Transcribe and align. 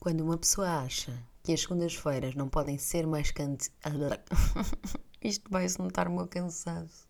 Quando 0.00 0.22
uma 0.22 0.38
pessoa 0.38 0.78
acha 0.78 1.12
que 1.42 1.52
as 1.52 1.60
segundas-feiras 1.60 2.34
não 2.34 2.48
podem 2.48 2.78
ser 2.78 3.06
mais 3.06 3.30
cante... 3.30 3.70
Isto 5.22 5.50
vai-se 5.50 5.78
notar 5.78 6.08
o 6.08 6.10
meu 6.10 6.26
cansaço. 6.26 7.06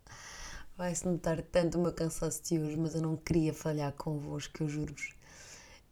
Vai-se 0.77 1.07
notar 1.07 1.41
tanto 1.41 1.79
o 1.79 1.83
meu 1.83 1.93
cansaço 1.93 2.43
de 2.43 2.59
hoje, 2.59 2.77
mas 2.77 2.97
eu 2.97 3.01
não 3.01 3.17
queria 3.17 3.55
falhar 3.55 3.93
convosco, 3.93 4.65
eu 4.65 4.69
juro-vos. 4.69 5.15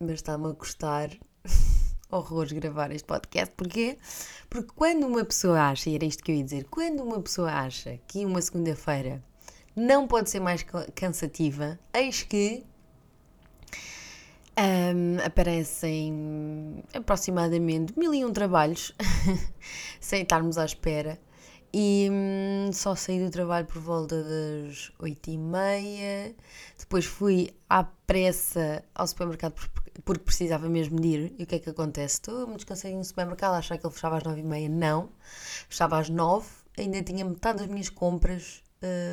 Mas 0.01 0.15
está-me 0.15 0.49
a 0.49 0.55
custar 0.55 1.09
horrores 2.11 2.51
gravar 2.51 2.91
este 2.91 3.07
podcast. 3.07 3.55
Porquê? 3.55 3.97
Porque 4.51 4.73
quando 4.75 5.07
uma 5.07 5.25
pessoa 5.25 5.69
acha, 5.69 5.89
e 5.89 5.95
era 5.95 6.05
isto 6.05 6.25
que 6.25 6.33
eu 6.33 6.37
ia 6.37 6.43
dizer, 6.43 6.65
quando 6.65 7.05
uma 7.05 7.23
pessoa 7.23 7.53
acha 7.53 7.97
que 8.09 8.27
uma 8.27 8.43
segunda-feira 8.43 9.23
não 9.77 10.09
pode 10.09 10.31
ser 10.31 10.41
mais 10.41 10.67
cansativa, 10.97 11.79
eis 11.95 12.25
que 12.25 12.67
um, 14.59 15.25
aparecem 15.25 16.83
aproximadamente 16.93 17.97
mil 17.99 18.13
e 18.13 18.25
um 18.25 18.33
trabalhos 18.33 18.93
sem 20.01 20.23
estarmos 20.23 20.59
à 20.59 20.65
espera. 20.65 21.19
E 21.73 22.09
hum, 22.11 22.71
só 22.73 22.95
saí 22.95 23.23
do 23.23 23.31
trabalho 23.31 23.67
por 23.67 23.81
volta 23.81 24.23
das 24.23 24.91
oito 24.99 25.31
e 25.31 25.37
meia. 25.37 26.35
Depois 26.79 27.05
fui 27.05 27.51
à 27.69 27.85
pressa 27.85 28.83
ao 28.95 29.07
supermercado 29.07 29.55
porque 30.05 30.25
precisava 30.25 30.69
mesmo 30.69 30.99
de 30.99 31.09
ir. 31.09 31.35
E 31.39 31.43
o 31.45 31.47
que 31.47 31.57
é 31.57 31.59
que 31.59 31.71
acontece? 31.71 32.15
Estou 32.15 32.47
muito 32.47 32.59
descansadinho 32.59 32.99
no 32.99 33.05
supermercado, 33.05 33.55
achar 33.55 33.77
que 33.77 33.87
ele 33.87 33.93
fechava 33.93 34.17
às 34.17 34.25
nove 34.25 34.41
e 34.41 34.45
meia, 34.45 34.69
não 34.69 35.11
fechava 35.69 35.99
às 35.99 36.09
nove, 36.09 36.49
ainda 36.79 37.03
tinha 37.03 37.25
metade 37.25 37.59
das 37.59 37.67
minhas 37.67 37.91
compras 37.91 38.63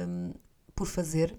um, 0.08 0.34
por 0.74 0.88
fazer 0.88 1.38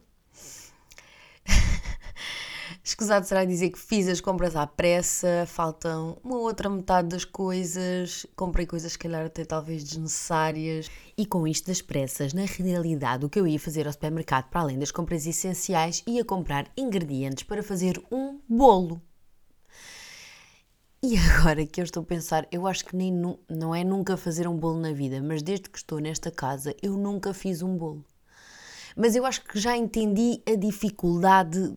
Escusado 2.87 3.27
será 3.27 3.45
dizer 3.45 3.71
que 3.71 3.81
fiz 3.81 4.07
as 4.07 4.21
compras 4.21 4.55
à 4.55 4.65
pressa, 4.65 5.45
faltam 5.45 6.19
uma 6.23 6.37
outra 6.37 6.71
metade 6.71 7.09
das 7.09 7.25
coisas, 7.25 8.25
comprei 8.37 8.65
coisas, 8.65 8.93
se 8.93 8.99
calhar, 8.99 9.27
até 9.27 9.45
talvez 9.45 9.83
desnecessárias. 9.83 10.89
E 11.19 11.27
com 11.27 11.49
isto 11.49 11.67
das 11.67 11.83
pressas, 11.83 12.33
na 12.33 12.45
realidade, 12.45 13.27
o 13.27 13.29
que 13.29 13.41
eu 13.41 13.47
ia 13.47 13.59
fazer 13.59 13.89
ao 13.89 13.93
supermercado, 13.93 14.49
para 14.51 14.61
além 14.61 14.79
das 14.79 14.93
compras 14.93 15.27
essenciais, 15.27 16.05
ia 16.07 16.25
comprar 16.25 16.71
ingredientes 16.77 17.43
para 17.43 17.61
fazer 17.61 18.01
um 18.09 18.39
bolo. 18.49 19.03
E 21.03 21.19
agora 21.19 21.67
que 21.67 21.81
eu 21.81 21.85
estou 21.85 22.05
a 22.05 22.07
pensar, 22.07 22.47
eu 22.53 22.69
acho 22.69 22.85
que 22.85 22.95
nem 22.95 23.13
não 23.49 23.75
é 23.75 23.83
nunca 23.83 24.17
fazer 24.17 24.47
um 24.47 24.57
bolo 24.57 24.79
na 24.79 24.93
vida, 24.93 25.21
mas 25.21 25.43
desde 25.43 25.69
que 25.69 25.79
estou 25.79 25.99
nesta 25.99 26.31
casa, 26.31 26.73
eu 26.81 26.97
nunca 26.97 27.35
fiz 27.35 27.63
um 27.63 27.77
bolo. 27.77 28.05
Mas 28.97 29.17
eu 29.17 29.27
acho 29.27 29.43
que 29.43 29.59
já 29.59 29.77
entendi 29.77 30.41
a 30.47 30.55
dificuldade 30.55 31.77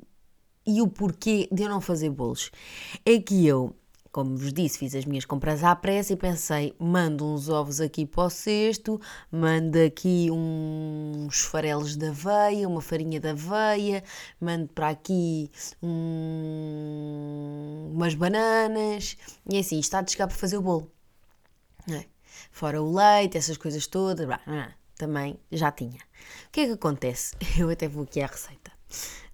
e 0.69 0.81
o 0.81 0.87
porquê 0.87 1.49
de 1.51 1.63
eu 1.63 1.69
não 1.69 1.81
fazer 1.81 2.11
bolos. 2.11 2.51
É 3.03 3.19
que 3.19 3.47
eu, 3.47 3.75
como 4.11 4.37
vos 4.37 4.53
disse, 4.53 4.77
fiz 4.77 4.93
as 4.93 5.03
minhas 5.03 5.25
compras 5.25 5.63
à 5.63 5.75
pressa 5.75 6.13
e 6.13 6.15
pensei, 6.15 6.75
mando 6.77 7.25
uns 7.25 7.49
ovos 7.49 7.81
aqui 7.81 8.05
para 8.05 8.25
o 8.25 8.29
cesto, 8.29 9.01
mando 9.31 9.79
aqui 9.79 10.27
uns 10.31 11.41
farelos 11.41 11.95
de 11.95 12.07
aveia, 12.07 12.67
uma 12.67 12.81
farinha 12.81 13.19
de 13.19 13.29
aveia, 13.29 14.03
mando 14.39 14.67
para 14.67 14.89
aqui 14.89 15.49
um, 15.81 15.89
umas 17.91 18.13
bananas, 18.13 19.17
e 19.49 19.57
é 19.57 19.59
assim, 19.59 19.79
está 19.79 19.99
a 19.99 20.05
chegar 20.05 20.27
para 20.27 20.37
fazer 20.37 20.57
o 20.57 20.61
bolo. 20.61 20.91
É? 21.91 22.05
Fora 22.51 22.79
o 22.79 22.93
leite, 22.93 23.39
essas 23.39 23.57
coisas 23.57 23.87
todas, 23.87 24.27
também 24.95 25.39
já 25.51 25.71
tinha. 25.71 25.97
O 26.47 26.51
que 26.51 26.61
é 26.61 26.65
que 26.67 26.73
acontece? 26.73 27.35
Eu 27.57 27.69
até 27.71 27.87
vou 27.87 28.03
aqui 28.03 28.21
à 28.21 28.27
receita 28.27 28.69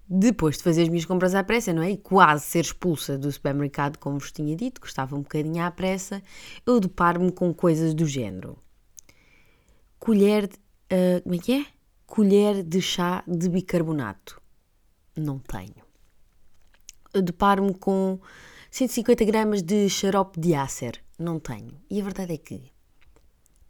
depois 0.08 0.56
de 0.56 0.62
fazer 0.62 0.82
as 0.82 0.88
minhas 0.88 1.04
compras 1.04 1.34
à 1.34 1.42
pressa, 1.42 1.72
não 1.72 1.82
é? 1.82 1.90
E 1.90 1.96
quase 1.96 2.44
ser 2.44 2.60
expulsa 2.60 3.18
do 3.18 3.30
supermercado, 3.30 3.98
como 3.98 4.18
vos 4.18 4.30
tinha 4.30 4.54
dito, 4.54 4.80
que 4.80 4.86
estava 4.86 5.16
um 5.16 5.22
bocadinho 5.22 5.62
à 5.62 5.70
pressa, 5.70 6.22
eu 6.64 6.78
deparo-me 6.78 7.32
com 7.32 7.52
coisas 7.52 7.92
do 7.92 8.06
género. 8.06 8.56
Colher. 9.98 10.46
De, 10.46 10.56
uh, 10.56 11.22
como 11.22 11.34
é 11.34 11.38
que 11.38 11.52
é? 11.52 11.66
Colher 12.06 12.62
de 12.62 12.80
chá 12.80 13.24
de 13.26 13.48
bicarbonato. 13.48 14.40
Não 15.16 15.38
tenho. 15.40 15.84
Eu 17.12 17.22
deparo-me 17.22 17.74
com 17.74 18.20
150 18.70 19.24
gramas 19.24 19.62
de 19.62 19.88
xarope 19.88 20.38
de 20.38 20.54
ácer. 20.54 21.02
Não 21.18 21.40
tenho. 21.40 21.80
E 21.90 22.00
a 22.00 22.04
verdade 22.04 22.34
é 22.34 22.36
que, 22.36 22.70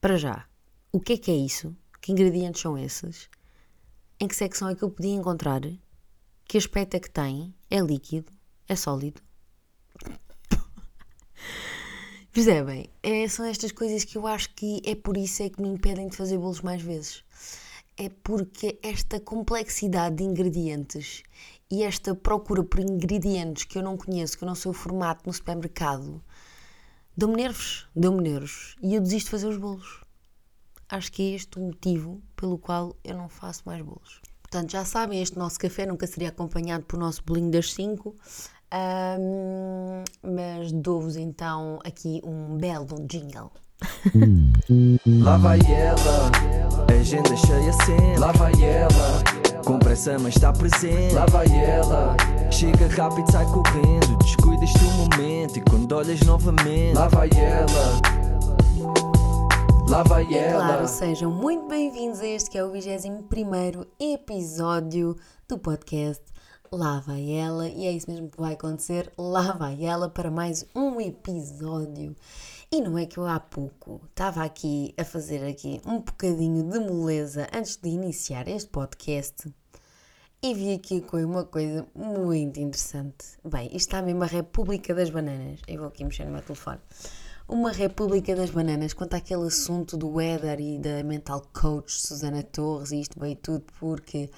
para 0.01 0.17
já, 0.17 0.45
o 0.93 1.01
que 1.01 1.15
é 1.15 1.17
que 1.17 1.31
é 1.31 1.35
isso? 1.35 1.75
Que 2.03 2.13
ingredientes 2.13 2.61
são 2.61 2.77
esses? 2.77 3.31
Em 4.21 4.29
que 4.29 4.37
secção 4.37 4.69
é 4.69 4.75
que 4.75 4.83
eu 4.83 4.91
podia 4.91 5.15
encontrar? 5.15 5.61
Que 6.49 6.59
aspecto 6.59 6.95
é 6.95 7.01
que 7.01 7.11
tem? 7.11 7.53
É 7.69 7.81
líquido? 7.81 8.31
É 8.69 8.77
sólido? 8.77 9.21
Percebem? 12.33 12.89
É, 13.03 13.27
são 13.27 13.45
estas 13.45 13.73
coisas 13.73 14.05
que 14.05 14.17
eu 14.17 14.29
acho 14.29 14.55
que 14.55 14.81
é 14.87 14.95
por 14.95 15.17
isso 15.17 15.43
é 15.43 15.51
que 15.51 15.61
me 15.61 15.69
impedem 15.69 16.07
de 16.07 16.17
fazer 16.17 16.39
bolos 16.39 16.61
mais 16.61 16.81
vezes. 16.81 17.25
É 17.97 18.09
porque 18.09 18.79
esta 18.81 19.19
complexidade 19.19 20.17
de 20.17 20.23
ingredientes 20.23 21.25
e 21.69 21.83
esta 21.83 22.15
procura 22.15 22.63
por 22.63 22.79
ingredientes 22.79 23.65
que 23.65 23.77
eu 23.77 23.83
não 23.83 23.97
conheço, 23.97 24.39
que 24.39 24.45
eu 24.45 24.49
não 24.49 24.55
sei 24.55 24.71
o 24.71 24.75
formato 24.75 25.27
no 25.27 25.33
supermercado, 25.33 26.23
dão-me 27.17 27.35
nervos, 27.35 27.89
dão-me 27.95 28.23
nervos. 28.23 28.77
E 28.81 28.95
eu 28.95 29.01
desisto 29.01 29.27
de 29.27 29.31
fazer 29.33 29.49
os 29.49 29.57
bolos. 29.57 30.05
Acho 30.89 31.11
que 31.11 31.23
é 31.23 31.35
este 31.35 31.59
o 31.59 31.63
motivo 31.63 32.23
pelo 32.37 32.57
qual 32.57 32.97
eu 33.03 33.17
não 33.17 33.29
faço 33.29 33.65
mais 33.67 33.83
bolos. 33.83 34.21
Portanto, 34.51 34.71
já 34.71 34.85
sabem, 34.85 35.21
este 35.21 35.37
nosso 35.37 35.59
café 35.59 35.85
nunca 35.85 36.07
seria 36.07 36.29
acompanhado 36.29 36.85
por 36.85 36.99
nosso 36.99 37.23
bolinho 37.25 37.51
das 37.51 37.73
5. 37.73 38.15
Um, 38.73 40.05
mas 40.23 40.73
dou-vos 40.73 41.17
então 41.17 41.81
aqui 41.85 42.21
um 42.25 42.57
belo 42.57 42.87
jingle. 43.07 43.51
Lá 45.23 45.37
vai 45.37 45.59
ela, 45.69 46.31
agenda 46.89 47.37
cheia 47.37 47.73
sempre. 47.85 48.19
Lá 48.19 48.33
vai 48.33 48.53
ela, 48.63 49.23
com 49.65 49.79
pressa 49.79 50.19
mas 50.19 50.35
está 50.35 50.53
presente. 50.53 51.15
Lá 51.15 51.27
vai 51.27 51.47
ela, 51.47 52.17
chega 52.51 52.87
rápido, 52.89 53.31
sai 53.31 53.45
correndo. 53.47 54.17
Descuidas 54.19 54.73
do 54.75 54.91
momento 54.93 55.59
e 55.59 55.61
quando 55.63 55.93
olhas 55.93 56.21
novamente. 56.21 56.95
Lá 56.95 57.09
vai 57.09 57.29
ela 57.35 58.36
Lá 59.89 60.03
vai 60.03 60.35
ela. 60.35 60.65
Claro, 60.65 60.89
sejam 60.89 61.31
muito 61.31 61.69
bem-vindos 61.69 62.21
a 62.21 62.27
este 62.27 62.51
que 62.51 62.59
é 62.59 62.65
o 62.65 62.73
21 62.73 63.87
episódio 64.01 65.17
do 65.49 65.59
podcast 65.59 66.23
Lá 66.73 66.99
vai 67.01 67.31
ela. 67.31 67.69
E 67.69 67.87
é 67.87 67.93
isso 67.93 68.11
mesmo 68.11 68.29
que 68.29 68.41
vai 68.41 68.55
acontecer. 68.55 69.13
Lá 69.17 69.53
vai 69.53 69.85
ela 69.85 70.11
para 70.11 70.31
mais 70.31 70.67
um 70.75 71.01
episódio. 71.01 72.17
E 72.71 72.81
não 72.81 72.99
é 72.99 73.07
que 73.07 73.19
eu 73.19 73.27
há 73.27 73.39
pouco 73.39 74.01
estava 74.11 74.43
aqui 74.43 74.93
a 74.99 75.05
fazer 75.05 75.47
aqui 75.47 75.81
um 75.87 76.01
bocadinho 76.01 76.69
de 76.69 76.81
moleza 76.81 77.47
antes 77.55 77.77
de 77.77 77.89
iniciar 77.89 78.49
este 78.49 78.69
podcast 78.69 79.49
e 80.43 80.53
vi 80.53 80.75
aqui 80.75 81.01
com 81.01 81.17
uma 81.19 81.45
coisa 81.45 81.87
muito 81.95 82.59
interessante. 82.59 83.25
Bem, 83.45 83.67
isto 83.67 83.77
está 83.77 84.03
mesmo 84.03 84.25
a 84.25 84.27
República 84.27 84.93
das 84.95 85.11
Bananas. 85.11 85.61
Eu 85.69 85.79
vou 85.79 85.89
aqui 85.89 86.05
mexer 86.05 86.25
no 86.25 86.33
meu 86.33 86.43
telefone 86.43 86.81
uma 87.49 87.71
República 87.71 88.35
das 88.35 88.51
Bananas 88.51 88.93
quanto 88.93 89.15
àquele 89.15 89.47
assunto 89.47 89.97
do 89.97 90.09
weather 90.09 90.61
e 90.61 90.79
da 90.79 91.03
mental 91.05 91.43
coach 91.53 91.93
Susana 91.93 92.43
Torres, 92.43 92.91
e 92.93 93.01
isto 93.01 93.19
veio 93.19 93.37
tudo 93.37 93.65
porque 93.79 94.31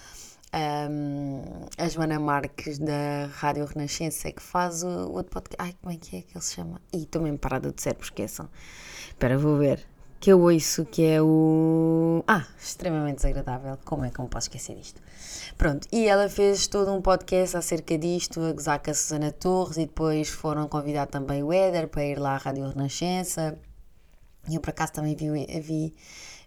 um, 0.91 1.43
a 1.77 1.89
Joana 1.89 2.19
Marques 2.19 2.79
da 2.79 3.27
Rádio 3.33 3.67
Renascença 3.67 4.29
é 4.29 4.33
que 4.33 4.43
faz 4.43 4.83
o, 4.83 5.11
outro 5.11 5.33
podcast. 5.33 5.57
Ai, 5.59 5.75
como 5.81 5.95
é 5.95 5.97
que 5.97 6.17
é 6.17 6.23
que 6.23 6.35
ele 6.35 6.45
se 6.45 6.55
chama? 6.55 6.81
Ih, 6.93 7.03
estou 7.03 7.23
mesmo 7.23 7.39
parada 7.39 7.71
de 7.73 7.81
cérebro, 7.81 8.05
esqueçam. 8.05 8.49
Espera, 9.09 9.39
vou 9.39 9.57
ver. 9.57 9.87
Que 10.21 10.33
eu 10.33 10.41
ouço 10.41 10.85
que 10.85 11.05
é 11.05 11.23
o. 11.23 12.25
Ah, 12.27 12.45
extremamente 12.61 13.17
desagradável. 13.17 13.79
Como 13.85 14.05
é 14.05 14.11
que 14.11 14.19
eu 14.19 14.25
me 14.25 14.31
posso 14.31 14.49
esquecer 14.49 14.75
disto? 14.77 15.01
Pronto, 15.57 15.89
e 15.93 16.07
ela 16.07 16.29
fez 16.29 16.67
todo 16.67 16.93
um 16.93 17.03
podcast 17.03 17.57
acerca 17.57 17.99
disto, 17.99 18.41
a 18.41 18.53
gozar 18.53 18.81
com 18.81 18.91
a 18.91 18.95
Susana 18.95 19.33
Torres, 19.33 19.77
e 19.77 19.87
depois 19.87 20.29
foram 20.29 20.69
convidar 20.69 21.07
também 21.07 21.43
o 21.43 21.53
Éder 21.53 21.89
para 21.89 22.05
ir 22.05 22.19
lá 22.19 22.35
à 22.35 22.37
Rádio 22.37 22.69
Renascença. 22.69 23.59
E 24.49 24.55
eu 24.55 24.61
por 24.61 24.71
acaso 24.71 24.93
também 24.93 25.15
vi, 25.17 25.29
vi, 25.61 25.95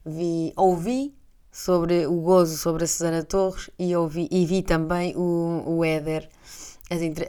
vi 0.06 0.54
ouvi 0.56 1.14
sobre 1.52 2.08
o 2.08 2.22
gozo 2.22 2.58
sobre 2.58 2.86
a 2.86 2.88
Susana 2.88 3.24
Torres 3.24 3.70
e, 3.78 3.96
ouvi, 3.96 4.28
e 4.32 4.46
vi 4.46 4.64
também 4.64 5.14
o, 5.16 5.64
o 5.66 5.84
Éder, 5.84 6.30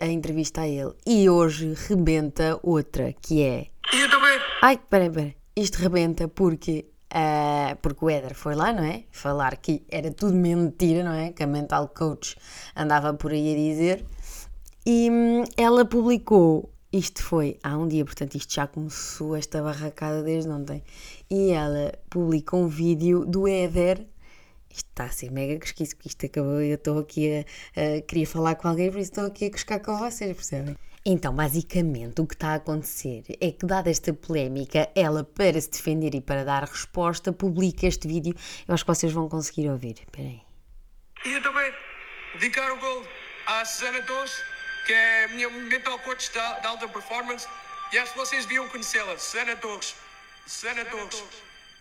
a, 0.00 0.06
entrevista 0.06 0.62
a 0.62 0.68
ele. 0.68 0.92
E 1.04 1.28
hoje 1.28 1.74
rebenta 1.88 2.58
outra, 2.62 3.12
que 3.20 3.42
é. 3.42 3.66
Eu 3.92 4.08
também! 4.08 4.38
Ai, 4.62 4.78
peraí, 4.88 5.10
peraí. 5.10 5.41
Isto 5.54 5.78
rebenta 5.78 6.28
porque 6.28 6.86
Uh, 7.12 7.76
porque 7.82 8.06
o 8.06 8.08
Éder 8.08 8.34
foi 8.34 8.54
lá, 8.54 8.72
não 8.72 8.84
é? 8.84 9.04
Falar 9.10 9.58
que 9.58 9.82
era 9.90 10.10
tudo 10.10 10.32
mentira, 10.34 11.04
não 11.04 11.12
é? 11.12 11.30
Que 11.30 11.42
a 11.42 11.46
mental 11.46 11.88
coach 11.88 12.38
andava 12.74 13.12
por 13.12 13.32
aí 13.32 13.52
a 13.52 13.54
dizer. 13.54 14.02
E 14.86 15.10
hum, 15.10 15.44
ela 15.58 15.84
publicou, 15.84 16.72
isto 16.90 17.22
foi 17.22 17.58
há 17.62 17.76
um 17.76 17.86
dia, 17.86 18.02
portanto 18.02 18.34
isto 18.34 18.54
já 18.54 18.66
começou 18.66 19.36
esta 19.36 19.62
barracada 19.62 20.22
desde 20.22 20.48
ontem. 20.48 20.82
E 21.30 21.50
ela 21.50 21.92
publicou 22.08 22.62
um 22.62 22.68
vídeo 22.68 23.26
do 23.26 23.46
Éder. 23.46 24.06
Isto 24.70 24.88
está 24.88 25.04
a 25.04 25.10
ser 25.10 25.30
mega 25.30 25.58
pesquisa, 25.58 25.94
porque 25.94 26.08
isto 26.08 26.24
acabou. 26.24 26.62
Eu 26.62 26.76
estou 26.76 26.98
aqui 26.98 27.44
a, 27.76 27.98
a. 27.98 28.00
Queria 28.00 28.26
falar 28.26 28.54
com 28.54 28.68
alguém, 28.68 28.90
por 28.90 28.98
isso 28.98 29.10
estou 29.10 29.26
aqui 29.26 29.46
a 29.46 29.50
cuscar 29.50 29.80
com 29.80 29.98
vocês, 29.98 30.34
percebem? 30.34 30.76
Então, 31.04 31.34
basicamente, 31.34 32.20
o 32.20 32.26
que 32.26 32.34
está 32.34 32.50
a 32.50 32.54
acontecer 32.54 33.24
é 33.40 33.50
que, 33.50 33.66
dada 33.66 33.90
esta 33.90 34.12
polémica, 34.12 34.88
ela, 34.94 35.24
para 35.24 35.60
se 35.60 35.68
defender 35.68 36.14
e 36.14 36.20
para 36.20 36.44
dar 36.44 36.62
resposta, 36.62 37.32
publica 37.32 37.86
este 37.86 38.06
vídeo. 38.06 38.34
Eu 38.68 38.74
acho 38.74 38.84
que 38.84 38.94
vocês 38.94 39.12
vão 39.12 39.28
conseguir 39.28 39.68
ouvir. 39.68 39.96
Espera 39.98 40.28
aí. 40.28 40.42
E 41.24 41.32
eu 41.32 41.42
também 41.42 41.72
dedicar 42.34 42.70
o 42.72 42.78
gol 42.78 43.04
à 43.46 43.64
Susana 43.64 44.00
Torres, 44.02 44.32
que 44.86 44.92
é 44.92 45.24
a 45.24 45.28
minha 45.28 45.50
mental 45.50 45.98
coach 46.00 46.32
da, 46.32 46.60
da 46.60 46.68
alta 46.68 46.86
performance. 46.86 47.48
E 47.92 47.98
acho 47.98 48.12
que 48.12 48.18
vocês 48.18 48.46
deviam 48.46 48.68
conhecê-la. 48.68 49.18
Susana 49.18 49.56
Torres. 49.56 49.96
Susana 50.46 50.84
Torres. 50.84 51.24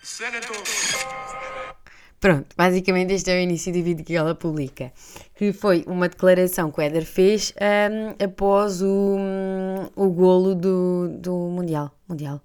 Susana 0.02 0.42
Torres. 0.42 1.81
Pronto, 2.22 2.56
basicamente 2.56 3.14
este 3.14 3.32
é 3.32 3.36
o 3.36 3.40
início 3.40 3.74
do 3.74 3.82
vídeo 3.82 4.06
que 4.06 4.16
ela 4.16 4.36
publica, 4.36 4.94
que 5.34 5.52
foi 5.52 5.84
uma 5.88 6.08
declaração 6.08 6.72
que 6.72 6.80
o 6.80 6.82
Éder 6.84 7.04
fez 7.04 7.52
um, 7.60 8.24
após 8.24 8.80
o, 8.84 9.18
um, 9.18 9.90
o 9.96 10.08
golo 10.12 10.54
do, 10.54 11.10
do 11.10 11.34
Mundial. 11.50 11.92
Mundial. 12.08 12.40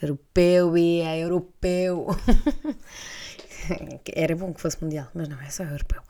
Europeu 0.00 0.78
e 0.78 1.00
é 1.00 1.18
europeu. 1.18 2.06
Era 4.14 4.36
bom 4.36 4.52
que 4.52 4.60
fosse 4.60 4.80
mundial, 4.80 5.08
mas 5.12 5.26
não, 5.26 5.40
é 5.40 5.50
só 5.50 5.64
europeu. 5.64 6.00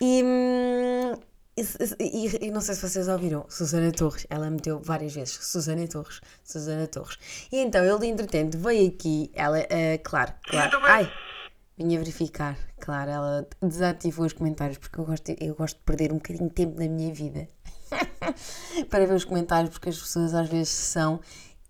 E, 0.00 0.22
hum, 0.24 1.14
e, 1.58 1.62
e, 2.00 2.46
e, 2.46 2.50
não 2.50 2.62
sei 2.62 2.74
se 2.74 2.88
vocês 2.88 3.06
ouviram, 3.06 3.44
Susana 3.50 3.92
Torres, 3.92 4.26
ela 4.30 4.48
meteu 4.48 4.80
várias 4.80 5.12
vezes 5.12 5.34
Susana 5.42 5.86
Torres, 5.86 6.22
Susana 6.42 6.86
Torres. 6.86 7.18
E 7.52 7.58
então 7.58 7.84
ele, 7.84 8.06
entretanto, 8.06 8.56
veio 8.56 8.88
aqui, 8.88 9.30
ela, 9.34 9.58
uh, 9.58 10.00
claro, 10.02 10.32
claro. 10.48 10.78
Ai! 10.84 11.12
Vinha 11.80 11.98
verificar, 11.98 12.58
claro, 12.78 13.10
ela 13.10 13.48
desativou 13.62 14.26
os 14.26 14.34
comentários 14.34 14.76
porque 14.76 15.00
eu 15.00 15.04
gosto, 15.06 15.34
eu 15.40 15.54
gosto 15.54 15.78
de 15.78 15.82
perder 15.82 16.12
um 16.12 16.16
bocadinho 16.16 16.48
de 16.50 16.54
tempo 16.54 16.76
da 16.76 16.86
minha 16.86 17.10
vida 17.10 17.48
para 18.90 19.06
ver 19.06 19.14
os 19.14 19.24
comentários 19.24 19.70
porque 19.70 19.88
as 19.88 19.98
pessoas 19.98 20.34
às 20.34 20.46
vezes 20.46 20.68
são 20.68 21.20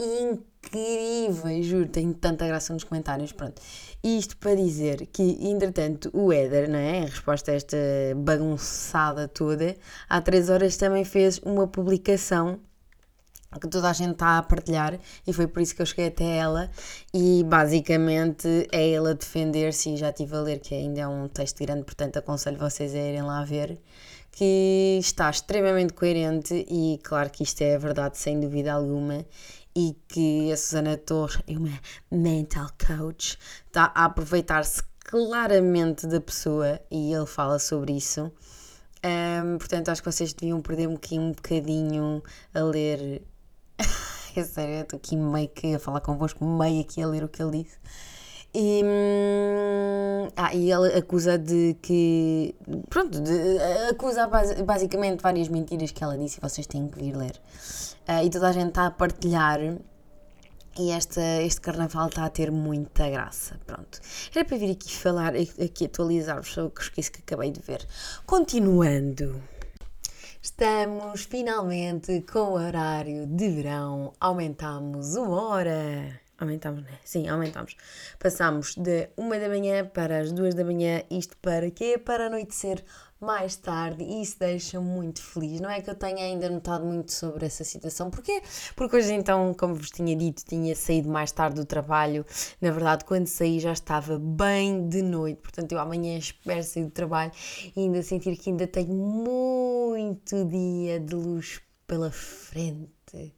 incríveis, 0.01 1.65
juro, 1.65 1.89
tenho 1.89 2.13
tanta 2.13 2.45
graça 2.45 2.73
nos 2.73 2.83
comentários, 2.83 3.31
pronto. 3.31 3.63
Isto 4.03 4.37
para 4.39 4.57
dizer 4.57 5.07
que, 5.13 5.23
entretanto, 5.49 6.11
o 6.13 6.33
Éder, 6.33 6.69
não 6.69 6.81
é? 6.81 6.99
Em 6.99 7.05
resposta 7.05 7.53
a 7.53 7.55
esta 7.55 7.77
bagunçada 8.17 9.29
toda, 9.29 9.77
há 10.09 10.21
três 10.21 10.51
horas 10.51 10.77
também 10.77 11.05
fez 11.05 11.39
uma 11.39 11.69
publicação 11.69 12.59
que 13.59 13.69
toda 13.69 13.91
a 13.91 13.93
gente 13.93 14.13
está 14.13 14.39
a 14.39 14.43
partilhar 14.43 14.99
e 15.27 15.33
foi 15.33 15.47
por 15.47 15.61
isso 15.61 15.75
que 15.75 15.83
eu 15.83 15.87
cheguei 15.87 16.07
até 16.07 16.37
ela 16.37 16.71
e 17.13 17.43
basicamente 17.45 18.69
é 18.71 18.91
ela 18.93 19.15
defender-se 19.15 19.91
e 19.91 19.97
já 19.97 20.11
estive 20.11 20.37
a 20.37 20.41
ler 20.41 20.61
que 20.61 20.75
ainda 20.75 21.01
é 21.01 21.09
um 21.09 21.27
texto 21.27 21.59
grande, 21.65 21.85
portanto 21.85 22.19
aconselho 22.19 22.59
vocês 22.59 22.95
a 22.95 22.99
irem 22.99 23.23
lá 23.23 23.43
ver 23.45 23.79
que 24.31 24.99
está 25.01 25.29
extremamente 25.29 25.93
coerente 25.93 26.65
e 26.69 27.01
claro 27.03 27.31
que 27.31 27.43
isto 27.43 27.63
é 27.63 27.77
verdade 27.77 28.19
sem 28.19 28.39
dúvida 28.39 28.73
alguma 28.73 29.27
e 29.75 29.97
que 30.09 30.53
a 30.53 30.57
Susana 30.57 30.97
Torres 30.97 31.41
é 31.49 31.57
uma 31.57 31.79
mental 32.11 32.71
coach, 32.87 33.39
está 33.67 33.91
a 33.95 34.05
aproveitar-se 34.05 34.83
claramente 35.05 36.07
da 36.07 36.21
pessoa 36.21 36.81
e 36.91 37.13
ele 37.13 37.27
fala 37.27 37.59
sobre 37.59 37.93
isso. 37.93 38.31
Um, 39.03 39.57
portanto, 39.59 39.89
acho 39.89 40.03
que 40.03 40.13
vocês 40.13 40.33
deviam 40.33 40.61
perder 40.61 40.87
um 40.87 40.95
bocadinho 41.33 42.23
a 42.53 42.61
ler 42.61 43.23
é 44.37 44.45
sério, 44.45 44.75
eu 44.75 44.83
estou 44.83 44.97
aqui 44.97 45.17
meio 45.17 45.49
que 45.49 45.75
a 45.75 45.79
falar 45.79 46.01
convosco, 46.01 46.45
meio 46.45 46.81
aqui 46.81 47.03
a 47.03 47.07
ler 47.07 47.25
o 47.25 47.29
que 47.29 47.43
ele 47.43 47.63
disse. 47.65 47.79
E, 48.53 48.83
hum, 48.85 50.29
ah, 50.37 50.53
e 50.53 50.73
ele 50.73 50.93
acusa 50.99 51.39
de 51.39 51.77
que. 51.81 52.55
Pronto, 52.89 53.21
de, 53.21 53.59
acusa 53.91 54.29
basicamente 54.65 55.23
várias 55.23 55.49
mentiras 55.49 55.93
que 55.93 56.03
ela 56.03 56.19
disse 56.19 56.39
e 56.39 56.41
vocês 56.41 56.67
têm 56.67 56.89
que 56.89 56.99
vir 56.99 57.17
ler. 57.17 57.41
Uh, 58.09 58.25
e 58.25 58.31
toda 58.31 58.49
a 58.49 58.53
gente 58.53 58.71
está 58.71 58.87
a 58.87 58.91
partilhar. 58.91 59.61
E 60.79 60.91
esta, 60.93 61.21
este 61.43 61.61
carnaval 61.61 62.09
está 62.09 62.25
a 62.25 62.31
ter 62.31 62.51
muita 62.51 63.09
graça. 63.09 63.61
Pronto. 63.67 64.01
Era 64.35 64.45
para 64.45 64.57
vir 64.57 64.73
aqui 64.73 64.97
falar, 64.97 65.35
aqui 65.37 65.85
atualizar-vos 65.85 66.53
sobre 66.53 66.71
o 66.71 66.73
que 66.73 67.03
que 67.11 67.21
acabei 67.21 67.51
de 67.51 67.61
ver. 67.61 67.87
Continuando. 68.27 69.41
Estamos 70.43 71.25
finalmente 71.25 72.23
com 72.23 72.39
o 72.39 72.53
horário 72.55 73.27
de 73.27 73.47
verão. 73.51 74.15
Aumentamos 74.19 75.15
uma 75.15 75.49
hora. 75.49 76.19
Aumentamos, 76.39 76.83
né? 76.83 76.99
Sim, 77.05 77.29
aumentamos. 77.29 77.77
Passamos 78.19 78.75
de 78.75 79.11
uma 79.19 79.39
da 79.39 79.51
manhã 79.51 79.85
para 79.85 80.19
as 80.19 80.33
duas 80.33 80.55
da 80.55 80.65
manhã. 80.65 81.03
Isto 81.11 81.37
para 81.43 81.71
quê? 81.71 81.99
Para 81.99 82.29
anoitecer 82.29 82.83
mais 83.21 83.55
tarde 83.55 84.03
e 84.03 84.23
isso 84.23 84.39
deixa 84.39 84.81
muito 84.81 85.23
feliz. 85.23 85.61
Não 85.61 85.69
é 85.69 85.81
que 85.81 85.91
eu 85.91 85.95
tenha 85.95 86.25
ainda 86.25 86.49
notado 86.49 86.85
muito 86.87 87.13
sobre 87.13 87.45
essa 87.45 87.63
situação. 87.65 88.11
Porquê? 88.11 88.43
Porque 88.75 88.97
hoje 88.97 89.13
então, 89.13 89.55
como 89.55 89.75
vos 89.75 89.91
tinha 89.91 90.17
dito, 90.17 90.43
tinha 90.45 90.75
saído 90.75 91.09
mais 91.09 91.31
tarde 91.31 91.57
do 91.57 91.67
trabalho. 91.67 92.25
Na 92.61 92.71
verdade, 92.71 93.05
quando 93.05 93.27
saí 93.27 93.61
já 93.61 93.73
estava 93.73 94.19
bem 94.19 94.89
de 94.89 95.03
noite. 95.03 95.41
Portanto, 95.43 95.73
eu 95.73 95.79
amanhã 95.79 96.17
espero 96.17 96.63
sair 96.63 96.85
do 96.85 96.91
trabalho 96.91 97.31
e 97.77 97.81
ainda 97.81 98.03
sentir 98.03 98.37
que 98.37 98.51
ainda 98.51 98.67
tenho 98.67 98.95
muito 98.95 100.45
dia 100.47 100.99
de 100.99 101.15
luz 101.15 101.61
pela 101.87 102.11
frente. 102.11 103.35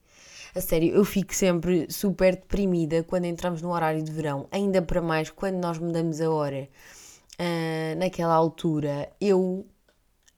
A 0.55 0.61
sério, 0.61 0.95
eu 0.95 1.05
fico 1.05 1.35
sempre 1.35 1.91
super 1.91 2.37
deprimida 2.37 3.03
quando 3.03 3.25
entramos 3.25 3.63
no 3.63 3.73
horário 3.73 4.03
de 4.03 4.13
verão, 4.13 4.47
ainda 4.51 4.83
para 4.83 5.01
mais 5.01 5.31
quando 5.31 5.57
nós 5.57 5.79
mudamos 5.79 6.21
a 6.21 6.31
hora. 6.31 6.69
Uh, 7.41 7.99
naquela 7.99 8.35
altura, 8.35 9.11
eu 9.19 9.67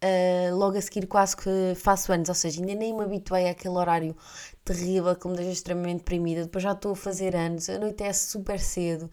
uh, 0.04 0.54
logo 0.56 0.76
a 0.76 0.80
seguir 0.80 1.06
quase 1.06 1.36
que 1.36 1.74
faço 1.76 2.12
anos, 2.12 2.28
ou 2.28 2.34
seja, 2.34 2.60
ainda 2.60 2.74
nem 2.74 2.94
me 2.94 3.02
habituei 3.02 3.48
àquele 3.48 3.74
horário 3.74 4.16
terrível 4.64 5.16
que 5.16 5.26
me 5.26 5.36
deixa 5.36 5.52
extremamente 5.52 5.98
deprimida. 5.98 6.44
Depois 6.44 6.62
já 6.62 6.72
estou 6.72 6.92
a 6.92 6.96
fazer 6.96 7.34
anos, 7.34 7.68
anoitece 7.68 8.30
super 8.30 8.60
cedo, 8.60 9.10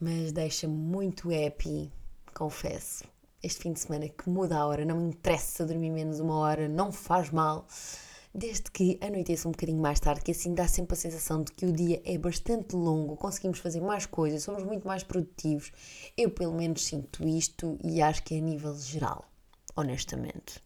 mas 0.00 0.32
deixa-me 0.32 0.74
muito 0.74 1.28
happy, 1.30 1.92
confesso. 2.34 3.04
Este 3.42 3.62
fim 3.62 3.72
de 3.72 3.80
semana 3.80 4.08
que 4.08 4.28
muda 4.28 4.56
a 4.56 4.66
hora, 4.66 4.84
não 4.84 4.96
me 4.96 5.08
interessa 5.08 5.64
dormir 5.64 5.90
menos 5.90 6.18
uma 6.18 6.36
hora, 6.38 6.68
não 6.68 6.90
faz 6.90 7.30
mal 7.30 7.66
desde 8.34 8.70
que 8.70 8.98
anoiteça 9.00 9.48
um 9.48 9.52
bocadinho 9.52 9.80
mais 9.80 9.98
tarde, 9.98 10.20
que 10.22 10.30
assim 10.32 10.54
dá 10.54 10.68
sempre 10.68 10.94
a 10.94 10.96
sensação 10.96 11.42
de 11.42 11.52
que 11.52 11.64
o 11.66 11.72
dia 11.72 12.00
é 12.04 12.18
bastante 12.18 12.76
longo, 12.76 13.16
conseguimos 13.16 13.58
fazer 13.58 13.80
mais 13.80 14.06
coisas, 14.06 14.42
somos 14.42 14.62
muito 14.62 14.86
mais 14.86 15.02
produtivos. 15.02 15.72
Eu, 16.16 16.30
pelo 16.30 16.52
menos, 16.52 16.84
sinto 16.84 17.26
isto 17.26 17.78
e 17.82 18.02
acho 18.02 18.22
que 18.22 18.34
é 18.34 18.38
a 18.38 18.42
nível 18.42 18.76
geral 18.76 19.24
honestamente. 19.78 20.60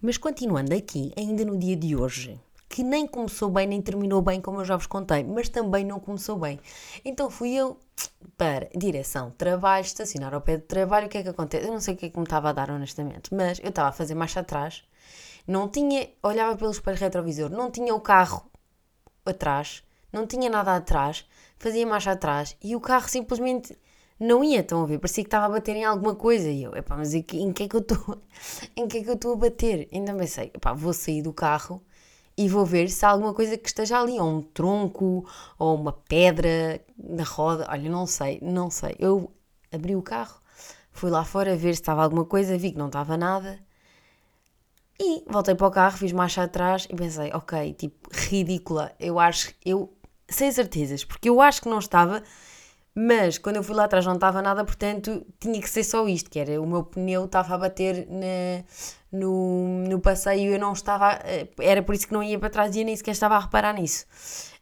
Mas 0.00 0.18
continuando 0.18 0.74
aqui, 0.74 1.12
ainda 1.16 1.44
no 1.44 1.58
dia 1.58 1.76
de 1.76 1.96
hoje, 1.96 2.38
que 2.68 2.82
nem 2.82 3.06
começou 3.06 3.50
bem 3.50 3.66
nem 3.66 3.80
terminou 3.80 4.22
bem, 4.22 4.40
como 4.40 4.60
eu 4.60 4.64
já 4.64 4.76
vos 4.76 4.86
contei, 4.86 5.24
mas 5.24 5.48
também 5.48 5.84
não 5.84 5.98
começou 5.98 6.38
bem. 6.38 6.60
Então 7.04 7.30
fui 7.30 7.52
eu 7.52 7.78
para 8.36 8.68
direção 8.76 9.30
trabalho, 9.32 9.84
estacionar 9.84 10.34
ao 10.34 10.40
pé 10.40 10.56
de 10.56 10.64
trabalho. 10.64 11.06
O 11.06 11.10
que 11.10 11.18
é 11.18 11.22
que 11.22 11.28
acontece? 11.28 11.66
Eu 11.66 11.72
não 11.72 11.80
sei 11.80 11.94
o 11.94 11.96
que 11.96 12.06
é 12.06 12.10
que 12.10 12.18
me 12.18 12.24
estava 12.24 12.50
a 12.50 12.52
dar, 12.52 12.70
honestamente, 12.70 13.34
mas 13.34 13.58
eu 13.60 13.70
estava 13.70 13.88
a 13.88 13.92
fazer 13.92 14.14
marcha 14.14 14.40
atrás, 14.40 14.84
não 15.46 15.68
tinha, 15.68 16.08
olhava 16.22 16.56
pelo 16.56 16.70
espelho 16.70 16.98
retrovisor, 16.98 17.50
não 17.50 17.70
tinha 17.70 17.94
o 17.94 18.00
carro 18.00 18.48
atrás, 19.24 19.82
não 20.12 20.26
tinha 20.26 20.50
nada 20.50 20.76
atrás, 20.76 21.26
fazia 21.58 21.86
marcha 21.86 22.12
atrás 22.12 22.56
e 22.62 22.76
o 22.76 22.80
carro 22.80 23.08
simplesmente 23.08 23.76
não 24.20 24.44
ia, 24.44 24.60
estão 24.60 24.82
a 24.82 24.86
ver? 24.86 24.98
Parecia 24.98 25.24
que 25.24 25.28
estava 25.28 25.46
a 25.46 25.48
bater 25.48 25.74
em 25.76 25.84
alguma 25.84 26.14
coisa. 26.14 26.50
E 26.50 26.62
eu, 26.62 26.76
epá, 26.76 26.96
mas 26.96 27.14
em 27.14 27.22
que, 27.22 27.38
em 27.38 27.52
que 27.52 27.62
é 27.64 27.68
que 27.68 27.76
eu 27.76 27.80
estou? 27.80 28.18
Em 28.76 28.86
que 28.86 28.98
é 28.98 29.02
que 29.02 29.10
eu 29.10 29.14
estou 29.14 29.32
a 29.32 29.36
bater? 29.36 29.88
Então 29.90 30.16
pensei, 30.16 30.50
epá, 30.54 30.72
vou 30.72 30.92
sair 30.92 31.22
do 31.22 31.32
carro 31.32 31.82
e 32.36 32.48
vou 32.48 32.64
ver 32.64 32.88
se 32.90 33.04
há 33.04 33.10
alguma 33.10 33.34
coisa 33.34 33.56
que 33.58 33.68
esteja 33.68 34.00
ali, 34.00 34.18
ou 34.18 34.28
um 34.28 34.42
tronco, 34.42 35.26
ou 35.58 35.74
uma 35.74 35.92
pedra 35.92 36.80
na 36.96 37.24
roda. 37.24 37.66
Olha, 37.70 37.90
não 37.90 38.06
sei, 38.06 38.38
não 38.42 38.70
sei. 38.70 38.94
Eu 38.98 39.30
abri 39.72 39.96
o 39.96 40.02
carro, 40.02 40.40
fui 40.92 41.10
lá 41.10 41.24
fora 41.24 41.56
ver 41.56 41.74
se 41.74 41.80
estava 41.80 42.02
alguma 42.02 42.24
coisa, 42.24 42.56
vi 42.58 42.72
que 42.72 42.78
não 42.78 42.86
estava 42.86 43.16
nada. 43.16 43.58
E 44.98 45.24
voltei 45.26 45.54
para 45.54 45.66
o 45.66 45.70
carro, 45.70 45.96
fiz 45.96 46.12
marcha 46.12 46.42
atrás 46.42 46.86
e 46.90 46.94
pensei, 46.94 47.30
ok, 47.32 47.72
tipo, 47.74 48.08
ridícula. 48.12 48.92
Eu 49.00 49.18
acho, 49.18 49.52
eu, 49.64 49.92
sem 50.28 50.52
certezas, 50.52 51.04
porque 51.04 51.28
eu 51.30 51.40
acho 51.40 51.62
que 51.62 51.68
não 51.68 51.78
estava 51.78 52.22
mas 52.94 53.38
quando 53.38 53.56
eu 53.56 53.62
fui 53.62 53.74
lá 53.74 53.84
atrás 53.84 54.04
não 54.04 54.14
estava 54.14 54.42
nada, 54.42 54.64
portanto 54.64 55.24
tinha 55.38 55.60
que 55.60 55.70
ser 55.70 55.84
só 55.84 56.06
isto, 56.08 56.30
que 56.30 56.38
era 56.38 56.60
o 56.60 56.66
meu 56.66 56.84
pneu 56.84 57.24
estava 57.24 57.54
a 57.54 57.58
bater 57.58 58.06
na, 58.08 58.64
no, 59.12 59.84
no 59.88 60.00
passeio 60.00 60.52
eu 60.52 60.58
não 60.58 60.72
estava, 60.72 61.12
eh, 61.24 61.48
era 61.60 61.82
por 61.82 61.94
isso 61.94 62.06
que 62.06 62.12
não 62.12 62.22
ia 62.22 62.38
para 62.38 62.50
trás 62.50 62.74
e 62.74 62.80
eu 62.80 62.84
nem 62.84 62.96
sequer 62.96 63.12
estava 63.12 63.36
a 63.36 63.40
reparar 63.40 63.74
nisso. 63.74 64.06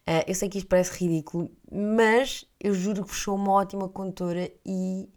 Uh, 0.07 0.25
eu 0.27 0.33
sei 0.33 0.49
que 0.49 0.57
isto 0.57 0.67
parece 0.67 0.91
ridículo, 0.97 1.51
mas 1.71 2.45
eu 2.59 2.73
juro 2.73 3.03
que 3.03 3.11
fechou 3.11 3.35
uma 3.35 3.51
ótima 3.51 3.87
condutora 3.87 4.51
e 4.65 5.07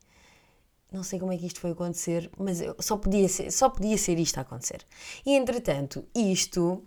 não 0.92 1.02
sei 1.02 1.18
como 1.18 1.32
é 1.32 1.38
que 1.38 1.46
isto 1.46 1.60
foi 1.60 1.70
acontecer, 1.70 2.30
mas 2.38 2.60
só, 2.80 2.98
podia 2.98 3.26
ser, 3.26 3.50
só 3.50 3.70
podia 3.70 3.96
ser 3.96 4.18
isto 4.18 4.36
a 4.38 4.42
acontecer. 4.42 4.84
E 5.24 5.34
entretanto, 5.34 6.04
isto 6.14 6.84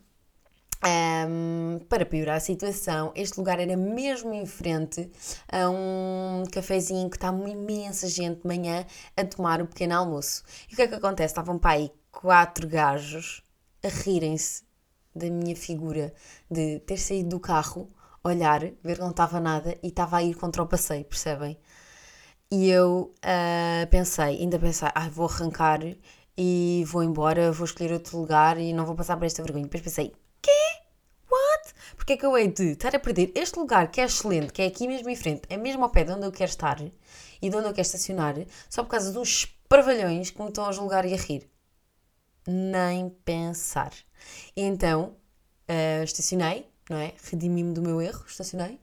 um, 0.85 1.79
para 1.89 2.05
piorar 2.05 2.37
a 2.37 2.39
situação, 2.39 3.11
este 3.15 3.37
lugar 3.37 3.59
era 3.59 3.75
mesmo 3.75 4.33
em 4.33 4.45
frente 4.45 5.09
a 5.51 5.69
um 5.69 6.43
cafezinho 6.51 7.09
que 7.09 7.17
está 7.17 7.31
uma 7.31 7.49
imensa 7.49 8.07
gente 8.07 8.41
de 8.41 8.47
manhã 8.47 8.85
a 9.17 9.25
tomar 9.25 9.61
o 9.61 9.67
pequeno 9.67 9.95
almoço. 9.95 10.43
E 10.69 10.73
o 10.73 10.75
que 10.75 10.83
é 10.83 10.87
que 10.87 10.95
acontece? 10.95 11.31
Estavam 11.31 11.57
para 11.57 11.71
aí 11.71 11.91
quatro 12.11 12.67
gajos 12.67 13.43
a 13.83 13.87
rirem-se 13.87 14.63
da 15.15 15.29
minha 15.29 15.55
figura 15.55 16.13
de 16.51 16.79
ter 16.81 16.97
saído 16.97 17.29
do 17.29 17.39
carro, 17.39 17.89
olhar, 18.23 18.61
ver 18.83 18.95
que 18.95 19.01
não 19.01 19.11
estava 19.11 19.39
nada 19.39 19.77
e 19.81 19.87
estava 19.87 20.17
a 20.17 20.23
ir 20.23 20.35
contra 20.35 20.61
o 20.61 20.67
passeio, 20.67 21.05
percebem? 21.05 21.57
E 22.51 22.69
eu 22.69 23.13
uh, 23.23 23.87
pensei, 23.89 24.41
ainda 24.41 24.59
pensei, 24.59 24.87
ah, 24.93 25.09
vou 25.09 25.27
arrancar 25.27 25.79
e 26.37 26.83
vou 26.87 27.03
embora, 27.03 27.51
vou 27.51 27.65
escolher 27.65 27.93
outro 27.93 28.17
lugar 28.19 28.57
e 28.59 28.73
não 28.73 28.85
vou 28.85 28.95
passar 28.95 29.17
por 29.17 29.25
esta 29.25 29.41
vergonha. 29.43 29.63
Depois 29.65 29.83
pensei? 29.83 30.13
Porque 32.05 32.13
é 32.13 32.17
que 32.17 32.25
eu 32.27 32.37
hei 32.37 32.47
de 32.47 32.73
estar 32.73 32.95
a 32.95 32.99
perder 32.99 33.31
este 33.33 33.57
lugar 33.57 33.89
que 33.89 33.99
é 33.99 34.03
excelente, 34.03 34.53
que 34.53 34.61
é 34.61 34.67
aqui 34.67 34.87
mesmo 34.87 35.09
em 35.09 35.15
frente, 35.15 35.41
é 35.49 35.57
mesmo 35.57 35.83
ao 35.83 35.89
pé 35.89 36.03
de 36.03 36.11
onde 36.11 36.23
eu 36.23 36.31
quero 36.31 36.51
estar 36.51 36.79
e 36.79 37.49
de 37.49 37.55
onde 37.55 37.65
eu 37.67 37.73
quero 37.73 37.81
estacionar, 37.81 38.35
só 38.69 38.83
por 38.83 38.91
causa 38.91 39.11
dos 39.11 39.45
parvalhões 39.67 40.29
que 40.29 40.39
me 40.39 40.47
estão 40.47 40.67
a 40.67 40.71
julgar 40.71 41.03
e 41.03 41.15
a 41.15 41.17
rir? 41.17 41.49
Nem 42.45 43.09
pensar. 43.09 43.91
E 44.55 44.61
então, 44.61 45.15
uh, 45.67 46.03
estacionei, 46.03 46.69
não 46.87 46.97
é? 46.97 47.15
Redimi-me 47.23 47.73
do 47.73 47.81
meu 47.81 47.99
erro, 47.99 48.23
estacionei, 48.27 48.79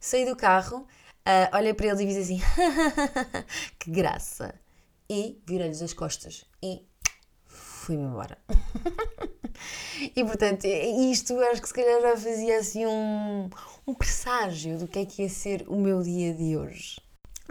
saí 0.00 0.24
do 0.24 0.34
carro, 0.34 0.86
uh, 1.28 1.54
olhei 1.58 1.74
para 1.74 1.88
eles 1.88 2.00
e 2.00 2.06
disse 2.06 2.20
assim: 2.20 2.40
que 3.78 3.90
graça! 3.90 4.54
E 5.10 5.38
virei-lhes 5.46 5.82
as 5.82 5.92
costas 5.92 6.46
e 6.62 6.82
fui-me 7.84 8.04
embora. 8.04 8.38
e 10.16 10.24
portanto, 10.24 10.64
isto 10.64 11.38
acho 11.40 11.60
que 11.60 11.68
se 11.68 11.74
calhar 11.74 12.00
já 12.00 12.16
fazia 12.16 12.58
assim 12.58 12.86
um, 12.86 13.50
um 13.86 13.94
presságio 13.94 14.78
do 14.78 14.88
que 14.88 15.00
é 15.00 15.04
que 15.04 15.22
ia 15.22 15.28
ser 15.28 15.64
o 15.68 15.76
meu 15.76 16.02
dia 16.02 16.32
de 16.32 16.56
hoje. 16.56 17.00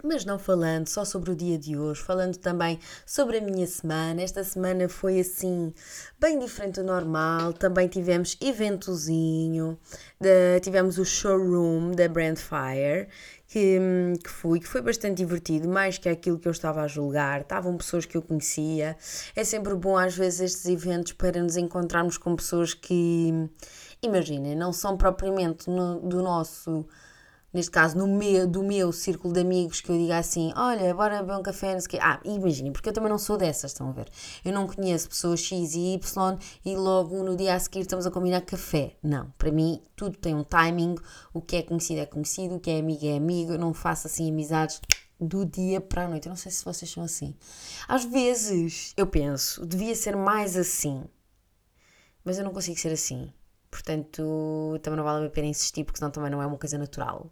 Mas 0.02 0.24
não 0.24 0.38
falando 0.38 0.88
só 0.88 1.04
sobre 1.04 1.30
o 1.30 1.36
dia 1.36 1.56
de 1.58 1.78
hoje, 1.78 2.02
falando 2.02 2.36
também 2.36 2.78
sobre 3.06 3.38
a 3.38 3.40
minha 3.40 3.66
semana. 3.66 4.20
Esta 4.20 4.42
semana 4.42 4.88
foi 4.88 5.20
assim, 5.20 5.72
bem 6.18 6.38
diferente 6.38 6.76
do 6.76 6.84
normal. 6.84 7.52
Também 7.52 7.86
tivemos 7.86 8.36
eventozinho, 8.40 9.78
de, 10.20 10.60
tivemos 10.60 10.98
o 10.98 11.04
showroom 11.04 11.92
da 11.92 12.08
Brandfire, 12.08 13.08
que, 13.46 13.78
que 14.22 14.28
fui, 14.30 14.60
que 14.60 14.66
foi 14.66 14.82
bastante 14.82 15.18
divertido, 15.18 15.68
mais 15.68 15.96
que 15.96 16.08
aquilo 16.08 16.38
que 16.38 16.48
eu 16.48 16.52
estava 16.52 16.82
a 16.82 16.88
julgar. 16.88 17.42
Estavam 17.42 17.76
pessoas 17.76 18.04
que 18.04 18.16
eu 18.16 18.22
conhecia. 18.22 18.96
É 19.34 19.44
sempre 19.44 19.74
bom, 19.74 19.96
às 19.96 20.16
vezes, 20.16 20.40
estes 20.40 20.66
eventos 20.66 21.12
para 21.12 21.40
nos 21.40 21.56
encontrarmos 21.56 22.18
com 22.18 22.34
pessoas 22.34 22.74
que, 22.74 23.32
imaginem, 24.02 24.56
não 24.56 24.72
são 24.72 24.96
propriamente 24.96 25.70
no, 25.70 26.00
do 26.00 26.20
nosso 26.20 26.84
neste 27.54 27.70
caso, 27.70 27.96
no 27.96 28.08
meu, 28.08 28.46
do 28.48 28.64
meu 28.64 28.92
círculo 28.92 29.32
de 29.32 29.40
amigos, 29.40 29.80
que 29.80 29.90
eu 29.90 29.96
diga 29.96 30.18
assim: 30.18 30.52
olha, 30.56 30.92
bora 30.92 31.22
beber 31.22 31.38
um 31.38 31.42
café, 31.42 31.72
não 31.72 31.80
sei 31.80 31.90
quê. 31.90 31.98
Ah, 32.02 32.20
imaginem, 32.24 32.72
porque 32.72 32.88
eu 32.88 32.92
também 32.92 33.08
não 33.08 33.18
sou 33.18 33.38
dessas, 33.38 33.70
estão 33.70 33.88
a 33.88 33.92
ver? 33.92 34.08
Eu 34.44 34.52
não 34.52 34.66
conheço 34.66 35.08
pessoas 35.08 35.40
X 35.40 35.74
e 35.74 35.94
Y 35.94 36.38
e 36.64 36.76
logo 36.76 37.22
no 37.22 37.36
dia 37.36 37.54
a 37.54 37.60
seguir 37.60 37.80
estamos 37.80 38.06
a 38.06 38.10
combinar 38.10 38.40
café. 38.40 38.96
Não, 39.02 39.30
para 39.38 39.52
mim 39.52 39.80
tudo 39.94 40.18
tem 40.18 40.34
um 40.34 40.42
timing. 40.42 40.96
O 41.32 41.40
que 41.40 41.56
é 41.56 41.62
conhecido 41.62 42.00
é 42.00 42.06
conhecido, 42.06 42.56
o 42.56 42.60
que 42.60 42.70
é 42.70 42.80
amigo 42.80 43.06
é 43.06 43.16
amigo. 43.16 43.52
Eu 43.52 43.58
não 43.58 43.72
faço 43.72 44.08
assim 44.08 44.28
amizades 44.28 44.80
do 45.20 45.46
dia 45.46 45.80
para 45.80 46.04
a 46.04 46.08
noite. 46.08 46.26
Eu 46.26 46.30
não 46.30 46.36
sei 46.36 46.50
se 46.50 46.64
vocês 46.64 46.90
são 46.90 47.04
assim. 47.04 47.34
Às 47.86 48.04
vezes 48.04 48.92
eu 48.96 49.06
penso, 49.06 49.64
devia 49.64 49.94
ser 49.94 50.16
mais 50.16 50.56
assim, 50.56 51.04
mas 52.24 52.36
eu 52.36 52.44
não 52.44 52.52
consigo 52.52 52.78
ser 52.78 52.92
assim. 52.92 53.32
Portanto, 53.70 54.78
também 54.82 54.96
não 54.96 55.04
vale 55.04 55.26
a 55.26 55.30
pena 55.30 55.48
insistir, 55.48 55.82
porque 55.84 55.98
senão 55.98 56.10
também 56.10 56.30
não 56.30 56.40
é 56.40 56.46
uma 56.46 56.56
coisa 56.56 56.78
natural 56.78 57.28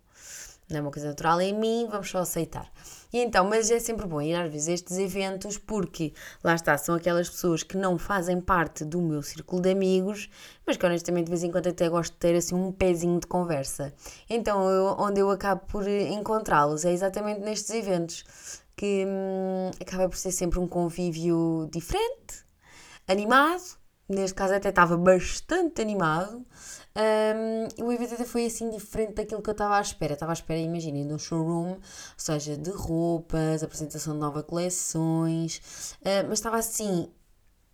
não 0.72 0.78
é 0.78 0.82
uma 0.82 0.90
coisa 0.90 1.08
natural 1.08 1.40
em 1.40 1.54
mim, 1.54 1.86
vamos 1.90 2.10
só 2.10 2.18
aceitar. 2.18 2.70
E 3.12 3.18
então, 3.18 3.44
mas 3.44 3.70
é 3.70 3.78
sempre 3.78 4.06
bom 4.06 4.22
ir 4.22 4.34
às 4.34 4.50
vezes 4.50 4.68
a 4.68 4.72
estes 4.72 4.98
eventos 4.98 5.58
porque, 5.58 6.14
lá 6.42 6.54
está, 6.54 6.78
são 6.78 6.94
aquelas 6.94 7.28
pessoas 7.28 7.62
que 7.62 7.76
não 7.76 7.98
fazem 7.98 8.40
parte 8.40 8.84
do 8.84 9.02
meu 9.02 9.22
círculo 9.22 9.60
de 9.60 9.70
amigos, 9.70 10.30
mas 10.66 10.76
que 10.76 10.86
honestamente 10.86 11.26
de 11.26 11.30
vez 11.30 11.42
em 11.42 11.50
quando 11.50 11.68
até 11.68 11.88
gosto 11.88 12.12
de 12.12 12.18
ter 12.18 12.34
assim 12.34 12.54
um 12.54 12.72
pezinho 12.72 13.20
de 13.20 13.26
conversa. 13.26 13.92
Então, 14.30 14.68
eu, 14.70 14.96
onde 14.98 15.20
eu 15.20 15.30
acabo 15.30 15.60
por 15.66 15.86
encontrá-los 15.86 16.84
é 16.84 16.92
exatamente 16.92 17.40
nestes 17.40 17.70
eventos, 17.70 18.24
que 18.76 19.04
hum, 19.06 19.70
acaba 19.80 20.08
por 20.08 20.16
ser 20.16 20.32
sempre 20.32 20.58
um 20.58 20.66
convívio 20.66 21.68
diferente, 21.70 22.46
animado, 23.06 23.62
neste 24.08 24.34
caso 24.34 24.54
até 24.54 24.70
estava 24.70 24.96
bastante 24.96 25.82
animado, 25.82 26.44
um, 26.94 27.86
o 27.86 27.92
evento 27.92 28.14
até 28.14 28.24
foi 28.24 28.46
assim 28.46 28.70
diferente 28.70 29.14
daquilo 29.14 29.42
que 29.42 29.48
eu 29.48 29.52
estava 29.52 29.78
à 29.78 29.80
espera. 29.80 30.14
Estava 30.14 30.32
à 30.32 30.34
espera, 30.34 30.58
imaginem, 30.58 31.06
de 31.06 31.14
um 31.14 31.18
showroom, 31.18 31.72
ou 31.72 31.80
seja, 32.16 32.56
de 32.56 32.70
roupas, 32.70 33.62
apresentação 33.62 34.14
de 34.14 34.20
novas 34.20 34.44
coleções, 34.44 35.96
uh, 36.00 36.28
mas 36.28 36.38
estava 36.38 36.58
assim 36.58 37.10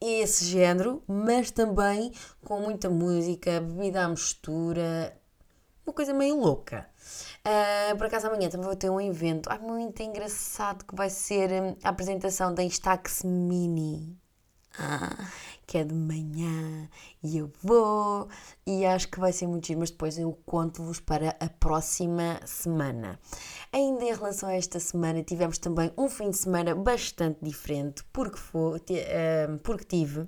esse 0.00 0.44
género, 0.44 1.02
mas 1.08 1.50
também 1.50 2.12
com 2.44 2.60
muita 2.60 2.88
música, 2.88 3.60
bebida 3.60 4.04
à 4.04 4.08
mistura, 4.08 5.16
uma 5.84 5.92
coisa 5.92 6.12
meio 6.12 6.38
louca. 6.38 6.86
Uh, 7.40 7.96
por 7.96 8.06
acaso 8.06 8.26
amanhã 8.26 8.48
também 8.48 8.66
vou 8.66 8.76
ter 8.76 8.90
um 8.90 9.00
evento 9.00 9.48
ai, 9.50 9.58
muito 9.58 10.02
engraçado 10.02 10.84
que 10.84 10.94
vai 10.94 11.08
ser 11.08 11.50
a 11.82 11.88
apresentação 11.88 12.54
da 12.54 12.62
Instax 12.62 13.22
Mini. 13.24 14.16
Ah, 14.78 15.30
que 15.68 15.76
é 15.76 15.84
de 15.84 15.94
manhã 15.94 16.88
e 17.22 17.36
eu 17.36 17.52
vou 17.62 18.26
e 18.66 18.86
acho 18.86 19.06
que 19.08 19.20
vai 19.20 19.30
ser 19.34 19.46
muito 19.46 19.66
giro, 19.66 19.80
mas 19.80 19.90
depois 19.90 20.18
eu 20.18 20.32
conto-vos 20.46 20.98
para 20.98 21.36
a 21.38 21.48
próxima 21.48 22.40
semana. 22.46 23.20
Ainda 23.70 24.02
em 24.02 24.14
relação 24.14 24.48
a 24.48 24.54
esta 24.54 24.80
semana, 24.80 25.22
tivemos 25.22 25.58
também 25.58 25.92
um 25.96 26.08
fim 26.08 26.30
de 26.30 26.38
semana 26.38 26.74
bastante 26.74 27.38
diferente, 27.42 28.02
porque, 28.10 28.38
foi, 28.38 28.78
uh, 28.78 29.58
porque 29.62 29.84
tive 29.84 30.26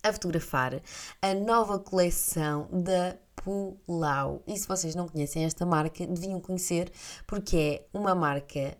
a 0.00 0.12
fotografar 0.12 0.80
a 1.20 1.34
nova 1.34 1.80
coleção 1.80 2.68
da 2.70 3.16
Pulau. 3.34 4.44
E 4.46 4.56
se 4.56 4.68
vocês 4.68 4.94
não 4.94 5.08
conhecem 5.08 5.44
esta 5.44 5.66
marca, 5.66 6.06
deviam 6.06 6.40
conhecer, 6.40 6.92
porque 7.26 7.56
é 7.56 7.98
uma 7.98 8.14
marca 8.14 8.78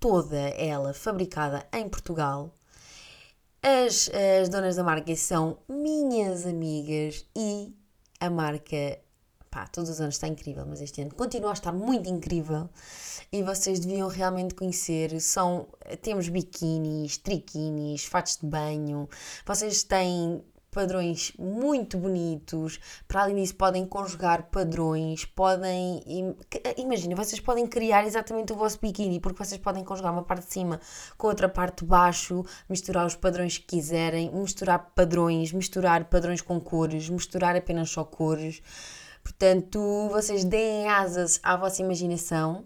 toda 0.00 0.38
ela 0.38 0.94
fabricada 0.94 1.66
em 1.74 1.86
Portugal 1.90 2.56
as, 3.62 4.10
as 4.40 4.48
donas 4.48 4.76
da 4.76 4.82
marca 4.82 5.14
são 5.14 5.58
minhas 5.68 6.44
amigas 6.46 7.24
e 7.36 7.72
a 8.18 8.28
marca, 8.28 8.98
pá, 9.50 9.66
todos 9.68 9.88
os 9.88 10.00
anos 10.00 10.16
está 10.16 10.26
incrível, 10.26 10.66
mas 10.66 10.80
este 10.80 11.02
ano 11.02 11.14
continua 11.14 11.50
a 11.50 11.52
estar 11.52 11.72
muito 11.72 12.08
incrível 12.10 12.68
e 13.30 13.42
vocês 13.42 13.78
deviam 13.78 14.08
realmente 14.08 14.54
conhecer. 14.54 15.20
São, 15.20 15.68
temos 16.02 16.28
biquínis, 16.28 17.16
triquinis, 17.18 18.04
fatos 18.04 18.36
de 18.36 18.46
banho, 18.46 19.08
vocês 19.46 19.84
têm 19.84 20.42
padrões 20.72 21.32
muito 21.38 21.98
bonitos. 21.98 22.80
Para 23.06 23.22
além 23.22 23.36
disso, 23.36 23.54
podem 23.54 23.86
conjugar 23.86 24.44
padrões, 24.50 25.24
podem. 25.24 26.02
Imagina, 26.78 27.14
vocês 27.14 27.38
podem 27.38 27.66
criar 27.66 28.04
exatamente 28.04 28.52
o 28.52 28.56
vosso 28.56 28.80
biquíni, 28.80 29.20
porque 29.20 29.44
vocês 29.44 29.60
podem 29.60 29.84
conjugar 29.84 30.12
uma 30.12 30.24
parte 30.24 30.46
de 30.46 30.52
cima 30.52 30.80
com 31.16 31.28
outra 31.28 31.48
parte 31.48 31.80
de 31.80 31.84
baixo, 31.84 32.44
misturar 32.68 33.06
os 33.06 33.14
padrões 33.14 33.58
que 33.58 33.66
quiserem, 33.66 34.32
misturar 34.32 34.92
padrões, 34.94 35.52
misturar 35.52 36.04
padrões 36.06 36.40
com 36.40 36.58
cores, 36.58 37.08
misturar 37.08 37.54
apenas 37.54 37.90
só 37.90 38.02
cores. 38.02 38.62
Portanto, 39.22 40.08
vocês 40.10 40.42
deem 40.42 40.88
asas 40.88 41.38
à 41.42 41.56
vossa 41.56 41.82
imaginação 41.82 42.64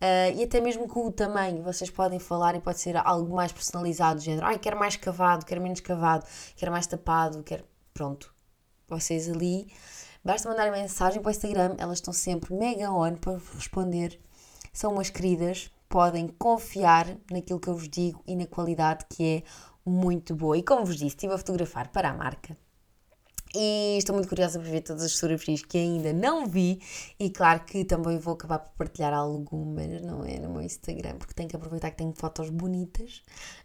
Uh, 0.00 0.36
e 0.36 0.44
até 0.44 0.60
mesmo 0.60 0.86
com 0.86 1.06
o 1.06 1.12
tamanho, 1.12 1.62
vocês 1.62 1.90
podem 1.90 2.18
falar 2.18 2.54
e 2.54 2.60
pode 2.60 2.80
ser 2.80 2.96
algo 2.96 3.34
mais 3.34 3.52
personalizado, 3.52 4.20
género, 4.20 4.46
ai, 4.46 4.58
quero 4.58 4.78
mais 4.78 4.96
cavado, 4.96 5.46
quero 5.46 5.62
menos 5.62 5.80
cavado, 5.80 6.26
quero 6.56 6.70
mais 6.70 6.86
tapado, 6.86 7.42
quero. 7.42 7.64
Pronto. 7.94 8.34
Vocês 8.88 9.30
ali, 9.30 9.72
basta 10.22 10.48
mandar 10.48 10.70
mensagem 10.70 11.22
para 11.22 11.28
o 11.28 11.32
Instagram, 11.32 11.76
elas 11.78 11.98
estão 11.98 12.12
sempre 12.12 12.52
mega 12.54 12.90
on 12.90 13.14
para 13.14 13.38
responder. 13.54 14.20
São 14.72 14.92
umas 14.92 15.08
queridas, 15.08 15.70
podem 15.88 16.28
confiar 16.28 17.16
naquilo 17.30 17.60
que 17.60 17.68
eu 17.68 17.74
vos 17.74 17.88
digo 17.88 18.22
e 18.26 18.36
na 18.36 18.46
qualidade 18.46 19.06
que 19.08 19.38
é 19.38 19.42
muito 19.88 20.34
boa. 20.34 20.58
E 20.58 20.62
como 20.62 20.84
vos 20.84 20.96
disse, 20.96 21.06
estive 21.08 21.32
a 21.32 21.38
fotografar 21.38 21.88
para 21.88 22.10
a 22.10 22.14
marca 22.14 22.56
e 23.54 23.96
estou 23.98 24.14
muito 24.14 24.28
curiosa 24.28 24.58
para 24.58 24.68
ver 24.68 24.80
todas 24.80 25.02
as 25.04 25.14
fotografias 25.14 25.62
que 25.62 25.78
ainda 25.78 26.12
não 26.12 26.46
vi. 26.46 26.80
E 27.18 27.30
claro 27.30 27.64
que 27.64 27.84
também 27.84 28.18
vou 28.18 28.34
acabar 28.34 28.58
por 28.58 28.74
partilhar 28.76 29.14
algumas, 29.14 30.02
não 30.02 30.24
é? 30.24 30.38
No 30.38 30.50
meu 30.50 30.62
Instagram, 30.62 31.16
porque 31.18 31.34
tenho 31.34 31.48
que 31.48 31.56
aproveitar 31.56 31.90
que 31.90 31.98
tenho 31.98 32.12
fotos 32.16 32.50
bonitas. 32.50 33.22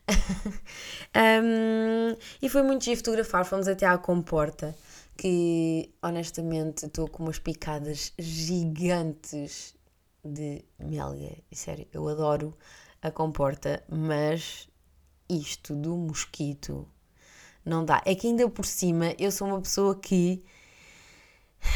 um, 1.44 2.16
e 2.42 2.50
foi 2.50 2.62
muito 2.62 2.86
giro 2.86 2.98
fotografar. 2.98 3.46
Fomos 3.46 3.68
até 3.68 3.86
à 3.86 3.98
comporta, 3.98 4.76
que 5.18 5.92
honestamente 6.04 6.86
estou 6.86 7.10
com 7.10 7.24
umas 7.24 7.40
picadas 7.40 8.14
gigantes 8.20 9.76
de 10.24 10.64
melga. 10.80 11.38
Sério, 11.52 11.88
eu 11.92 12.08
adoro 12.08 12.56
a 13.02 13.10
comporta, 13.10 13.84
mas 13.90 14.70
isto 15.28 15.76
do 15.76 15.96
mosquito 15.96 16.88
não 17.66 17.84
dá. 17.86 18.02
É 18.06 18.16
que 18.16 18.28
ainda 18.28 18.50
por 18.50 18.66
cima 18.66 19.14
eu 19.20 19.32
sou 19.32 19.48
uma 19.48 19.62
pessoa 19.62 19.96
que, 19.96 20.44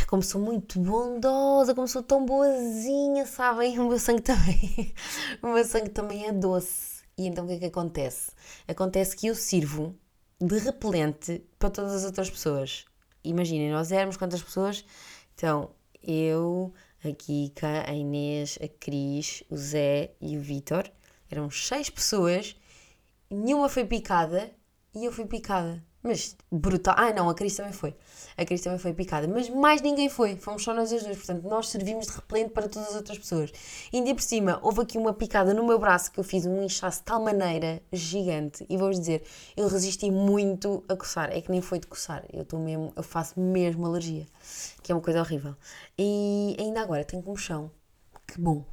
como 0.08 0.24
sou 0.24 0.42
muito 0.42 0.80
bondosa, 0.80 1.76
como 1.76 1.88
sou 1.88 2.04
tão 2.04 2.26
boazinha, 2.26 3.26
sabem? 3.26 3.78
O 3.80 3.90
meu 3.90 4.00
sangue 4.00 4.22
também, 4.22 4.94
o 5.42 5.48
meu 5.48 5.66
sangue 5.66 5.90
também 5.90 6.28
é 6.28 6.32
doce. 6.32 7.04
E 7.18 7.28
então 7.28 7.46
o 7.46 7.48
que 7.48 7.54
é 7.54 7.60
que 7.60 7.66
acontece? 7.66 8.32
Acontece 8.68 9.16
que 9.16 9.28
eu 9.28 9.36
sirvo 9.36 9.96
de 10.42 10.58
repelente 10.58 11.44
para 11.60 11.70
todas 11.70 11.94
as 11.94 12.06
outras 12.06 12.30
pessoas. 12.30 12.86
imaginem, 13.24 13.72
nós 13.72 13.92
éramos 13.92 14.18
quantas 14.18 14.42
pessoas? 14.42 14.84
Então, 15.36 15.72
eu, 16.02 16.74
a 17.04 17.12
Kika, 17.14 17.90
a 17.90 17.94
Inês, 17.94 18.58
a 18.62 18.68
Cris, 18.68 19.44
o 19.50 19.56
Zé 19.56 20.12
e 20.20 20.38
o 20.38 20.42
Vitor. 20.42 20.90
Eram 21.30 21.50
seis 21.50 21.90
pessoas, 21.90 22.56
nenhuma 23.30 23.70
foi 23.70 23.86
picada 23.86 24.52
e 24.96 25.06
eu 25.06 25.12
fui 25.12 25.26
picada. 25.26 25.84
Mas 26.04 26.36
brutal. 26.52 26.96
Ah, 26.98 27.14
não, 27.14 27.30
a 27.30 27.34
Cris 27.34 27.56
também 27.56 27.72
foi. 27.72 27.96
A 28.38 28.44
Cris 28.44 28.60
também 28.60 28.78
foi 28.78 28.94
picada. 28.94 29.26
Mas 29.26 29.50
mais 29.50 29.82
ninguém 29.82 30.10
foi. 30.10 30.36
Fomos 30.36 30.62
só 30.62 30.74
nós 30.74 30.92
as 30.92 31.02
duas. 31.02 31.16
Portanto, 31.16 31.48
nós 31.48 31.70
servimos 31.70 32.08
de 32.08 32.12
repelente 32.12 32.50
para 32.50 32.68
todas 32.68 32.90
as 32.90 32.96
outras 32.96 33.18
pessoas. 33.18 33.54
E 33.92 33.98
ainda 33.98 34.14
por 34.14 34.22
cima, 34.22 34.60
houve 34.62 34.82
aqui 34.82 34.98
uma 34.98 35.14
picada 35.14 35.54
no 35.54 35.66
meu 35.66 35.80
braço 35.80 36.12
que 36.12 36.20
eu 36.20 36.24
fiz 36.24 36.46
um 36.46 36.62
inchaço 36.62 37.00
de 37.00 37.06
tal 37.06 37.24
maneira 37.24 37.82
gigante. 37.92 38.66
E 38.70 38.76
vou-vos 38.76 39.00
dizer, 39.00 39.24
eu 39.56 39.66
resisti 39.70 40.12
muito 40.12 40.84
a 40.90 40.96
coçar. 40.98 41.32
É 41.32 41.40
que 41.40 41.50
nem 41.50 41.62
foi 41.62 41.80
de 41.80 41.88
coçar. 41.88 42.26
Eu 42.34 42.42
estou 42.42 42.60
mesmo, 42.60 42.92
eu 42.98 43.04
faço 43.04 43.40
mesmo 43.40 43.86
alergia. 43.86 44.26
Que 44.82 44.92
é 44.92 44.96
uma 44.96 45.02
coisa 45.02 45.22
horrível. 45.22 45.56
E 45.98 46.58
ainda 46.60 46.82
agora 46.82 47.06
tenho 47.06 47.24
comichão. 47.24 47.72
Que 48.28 48.42
bom. 48.42 48.66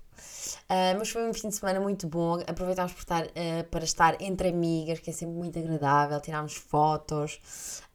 Uh, 0.64 0.98
mas 0.98 1.10
foi 1.10 1.28
um 1.28 1.34
fim 1.34 1.48
de 1.48 1.54
semana 1.54 1.80
muito 1.80 2.06
bom. 2.06 2.40
Aproveitámos 2.46 2.92
estar, 2.96 3.24
uh, 3.26 3.64
para 3.70 3.84
estar 3.84 4.20
entre 4.20 4.48
amigas, 4.48 4.98
que 4.98 5.10
é 5.10 5.12
sempre 5.12 5.34
muito 5.34 5.58
agradável. 5.58 6.20
Tirámos 6.20 6.54
fotos. 6.54 7.40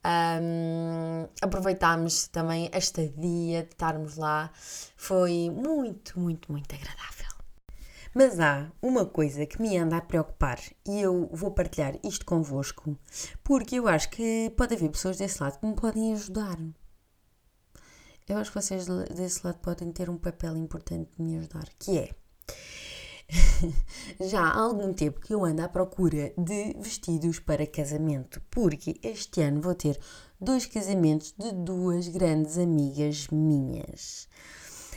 Um, 0.06 1.28
aproveitámos 1.42 2.28
também 2.28 2.70
a 2.72 2.78
estadia 2.78 3.64
de 3.64 3.70
estarmos 3.70 4.18
lá. 4.18 4.52
Foi 4.96 5.50
muito, 5.50 6.20
muito, 6.20 6.52
muito 6.52 6.74
agradável. 6.76 7.16
Mas 8.14 8.40
há 8.40 8.72
uma 8.82 9.06
coisa 9.06 9.46
que 9.46 9.62
me 9.62 9.78
anda 9.78 9.98
a 9.98 10.02
preocupar 10.02 10.58
e 10.88 11.02
eu 11.02 11.30
vou 11.34 11.52
partilhar 11.52 11.96
isto 12.02 12.26
convosco 12.26 12.98
porque 13.44 13.76
eu 13.76 13.90
acho 13.90 14.10
que 14.10 14.54
pode 14.56 14.74
haver 14.74 14.90
pessoas 14.90 15.18
desse 15.18 15.44
lado 15.44 15.60
que 15.60 15.66
me 15.66 15.76
podem 15.76 16.14
ajudar. 16.14 16.58
Eu 18.28 18.38
acho 18.38 18.52
que 18.52 18.60
vocês 18.60 18.88
desse 19.16 19.46
lado 19.46 19.60
podem 19.60 19.92
ter 19.92 20.10
um 20.10 20.18
papel 20.18 20.58
importante 20.58 21.12
de 21.16 21.22
me 21.22 21.38
ajudar, 21.38 21.70
que 21.78 22.00
é 22.00 22.10
já 24.30 24.42
há 24.42 24.60
algum 24.60 24.94
tempo 24.94 25.20
que 25.20 25.34
eu 25.34 25.44
ando 25.46 25.62
à 25.62 25.70
procura 25.70 26.34
de 26.38 26.76
vestidos 26.80 27.40
para 27.40 27.68
casamento, 27.68 28.42
porque 28.50 29.00
este 29.04 29.42
ano 29.42 29.62
vou 29.62 29.76
ter 29.76 30.00
dois 30.40 30.66
casamentos 30.66 31.34
de 31.38 31.52
duas 31.52 32.08
grandes 32.08 32.58
amigas 32.58 33.28
minhas. 33.28 34.28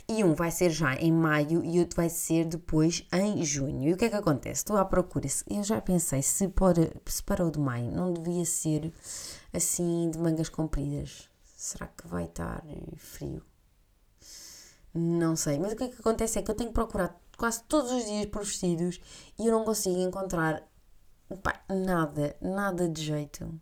E 0.08 0.25
um 0.25 0.35
vai 0.35 0.50
ser 0.50 0.70
já 0.70 0.94
em 0.94 1.12
maio 1.12 1.62
e 1.62 1.80
outro 1.80 1.97
vai 1.97 2.08
ser 2.08 2.47
depois 2.47 3.06
em 3.12 3.44
junho. 3.44 3.90
E 3.90 3.92
o 3.92 3.97
que 3.97 4.06
é 4.06 4.08
que 4.08 4.16
acontece? 4.16 4.61
Estou 4.61 4.78
à 4.78 4.85
procura. 4.87 5.28
Eu 5.47 5.62
já 5.62 5.82
pensei 5.82 6.23
se 6.23 6.49
para, 6.49 6.90
se 7.04 7.23
para 7.23 7.47
o 7.47 7.50
de 7.50 7.58
maio 7.58 7.90
não 7.90 8.14
devia 8.14 8.47
ser 8.47 8.90
assim 9.52 10.11
de 10.11 10.18
mangas 10.18 10.49
compridas. 10.49 11.28
Será 11.59 11.88
que 11.88 12.07
vai 12.07 12.27
estar 12.27 12.62
frio? 12.97 13.45
Não 14.95 15.35
sei. 15.35 15.59
Mas 15.59 15.73
o 15.73 15.77
que 15.77 15.83
é 15.83 15.88
que 15.88 15.99
acontece 15.99 16.38
é 16.38 16.43
que 16.43 16.49
eu 16.49 16.55
tenho 16.55 16.71
que 16.71 16.75
procurar 16.75 17.21
quase 17.37 17.65
todos 17.65 17.91
os 17.91 18.05
dias 18.05 18.27
por 18.27 18.45
vestidos 18.45 19.00
e 19.37 19.45
eu 19.45 19.53
não 19.53 19.65
consigo 19.65 19.99
encontrar 19.99 20.62
pá, 21.43 21.61
nada, 21.69 22.37
nada 22.41 22.88
de 22.88 23.03
jeito. 23.03 23.61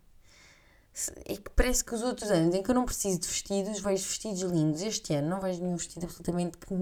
É 1.25 1.35
que 1.35 1.49
parece 1.55 1.83
que 1.83 1.93
os 1.93 2.01
outros 2.01 2.31
anos 2.31 2.55
em 2.55 2.63
que 2.63 2.71
eu 2.71 2.75
não 2.75 2.83
preciso 2.83 3.19
de 3.19 3.27
vestidos, 3.27 3.79
vejo 3.79 4.03
vestidos 4.03 4.41
lindos. 4.41 4.81
Este 4.81 5.13
ano 5.13 5.29
não 5.29 5.39
vejo 5.39 5.61
nenhum 5.61 5.75
vestido 5.75 6.05
absolutamente 6.05 6.57
que, 6.57 6.75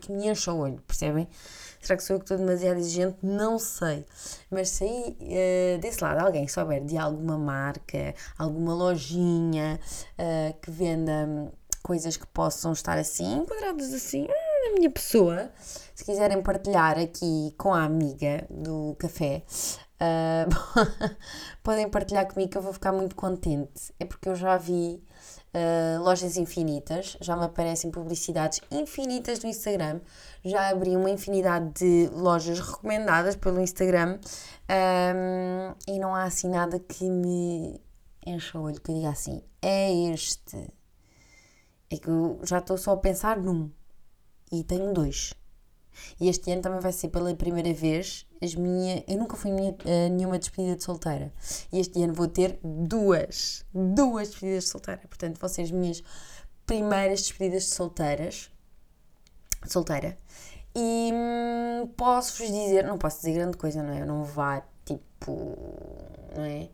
que, 0.00 0.10
me 0.12 0.28
encha 0.28 0.52
o 0.52 0.58
olho, 0.58 0.80
percebem? 0.86 1.28
Será 1.80 1.96
que 1.96 2.02
sou 2.02 2.16
eu 2.16 2.20
que 2.20 2.24
estou 2.24 2.38
demasiado 2.38 2.78
exigente? 2.78 3.18
Não 3.22 3.58
sei. 3.58 4.06
Mas 4.50 4.70
se 4.70 4.84
aí 4.84 5.16
uh, 5.20 5.80
desse 5.80 6.02
lado 6.02 6.20
alguém 6.20 6.48
souber 6.48 6.82
de 6.82 6.96
alguma 6.96 7.36
marca, 7.36 8.14
alguma 8.38 8.72
lojinha 8.72 9.78
uh, 10.18 10.60
que 10.60 10.70
venda 10.70 11.52
coisas 11.82 12.16
que 12.16 12.26
possam 12.28 12.72
estar 12.72 12.96
assim, 12.96 13.38
enquadradas 13.38 13.92
assim, 13.92 14.26
na 14.62 14.74
minha 14.74 14.90
pessoa, 14.90 15.50
se 15.94 16.04
quiserem 16.04 16.42
partilhar 16.42 16.98
aqui 16.98 17.54
com 17.58 17.74
a 17.74 17.84
amiga 17.84 18.46
do 18.48 18.94
café, 18.98 19.42
uh, 20.00 21.14
podem 21.62 21.88
partilhar 21.88 22.26
comigo 22.26 22.50
que 22.50 22.58
eu 22.58 22.62
vou 22.62 22.72
ficar 22.72 22.92
muito 22.92 23.14
contente. 23.16 23.92
É 23.98 24.04
porque 24.04 24.28
eu 24.28 24.34
já 24.34 24.56
vi 24.56 25.02
uh, 25.54 26.02
lojas 26.02 26.36
infinitas, 26.36 27.16
já 27.20 27.36
me 27.36 27.44
aparecem 27.44 27.90
publicidades 27.90 28.60
infinitas 28.70 29.42
no 29.42 29.48
Instagram, 29.48 30.00
já 30.44 30.68
abri 30.68 30.96
uma 30.96 31.10
infinidade 31.10 31.70
de 31.74 32.08
lojas 32.12 32.60
recomendadas 32.60 33.36
pelo 33.36 33.60
Instagram 33.60 34.18
um, 34.70 35.74
e 35.86 35.98
não 35.98 36.14
há 36.14 36.24
assim 36.24 36.48
nada 36.48 36.78
que 36.78 37.08
me 37.08 37.80
encha 38.24 38.58
o 38.58 38.62
olho, 38.62 38.80
que 38.80 38.90
eu 38.90 38.94
diga 38.94 39.10
assim, 39.10 39.42
é 39.60 39.92
este. 40.12 40.72
É 41.90 41.96
que 41.98 42.08
eu 42.08 42.40
já 42.42 42.58
estou 42.58 42.78
só 42.78 42.92
a 42.92 42.96
pensar 42.96 43.36
num 43.36 43.70
e 44.52 44.62
tenho 44.62 44.92
dois. 44.92 45.34
E 46.20 46.28
este 46.28 46.50
ano 46.52 46.62
também 46.62 46.80
vai 46.80 46.92
ser 46.92 47.08
pela 47.08 47.34
primeira 47.34 47.72
vez 47.72 48.26
as 48.42 48.54
minha, 48.54 49.04
eu 49.06 49.16
nunca 49.18 49.36
fui 49.36 49.50
minha, 49.52 49.70
uh, 49.72 50.08
nenhuma 50.10 50.38
despedida 50.38 50.76
de 50.76 50.82
solteira. 50.82 51.32
E 51.72 51.78
este 51.78 52.02
ano 52.02 52.12
vou 52.12 52.28
ter 52.28 52.58
duas, 52.62 53.64
duas 53.72 54.28
despedidas 54.28 54.64
de 54.64 54.70
solteira. 54.70 55.00
Portanto, 55.08 55.38
vão 55.38 55.48
ser 55.48 55.62
as 55.62 55.70
minhas 55.70 56.02
primeiras 56.66 57.22
despedidas 57.22 57.64
de 57.64 57.70
solteiras, 57.70 58.50
solteira. 59.66 60.16
E 60.74 61.10
hum, 61.12 61.86
posso-vos 61.96 62.50
dizer, 62.50 62.84
não 62.84 62.98
posso 62.98 63.18
dizer 63.18 63.34
grande 63.34 63.56
coisa, 63.56 63.82
não 63.82 63.92
é? 63.92 64.02
Eu 64.02 64.06
não 64.06 64.24
vá 64.24 64.62
tipo, 64.84 65.56
não 66.34 66.44
é? 66.44 66.68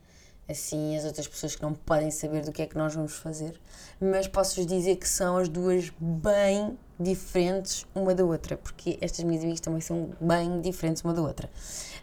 Assim 0.48 0.96
as 0.96 1.04
outras 1.04 1.28
pessoas 1.28 1.54
que 1.54 1.62
não 1.62 1.74
podem 1.74 2.11
saber 2.11 2.42
do 2.42 2.52
que 2.52 2.62
é 2.62 2.66
que 2.66 2.76
nós 2.76 2.94
vamos 2.94 3.16
fazer, 3.16 3.61
mas 4.00 4.26
posso-vos 4.26 4.66
dizer 4.66 4.96
que 4.96 5.08
são 5.08 5.37
as 5.37 5.48
duas 5.48 5.92
bem 6.00 6.78
diferentes 6.98 7.87
uma 7.94 8.14
da 8.14 8.24
outra, 8.24 8.56
porque 8.56 8.98
estas 9.00 9.24
minhas 9.24 9.42
amigas 9.42 9.61
também 9.61 9.80
são 9.80 10.11
bem 10.20 10.61
diferentes 10.61 11.02
uma 11.02 11.12
da 11.12 11.22
outra. 11.22 11.50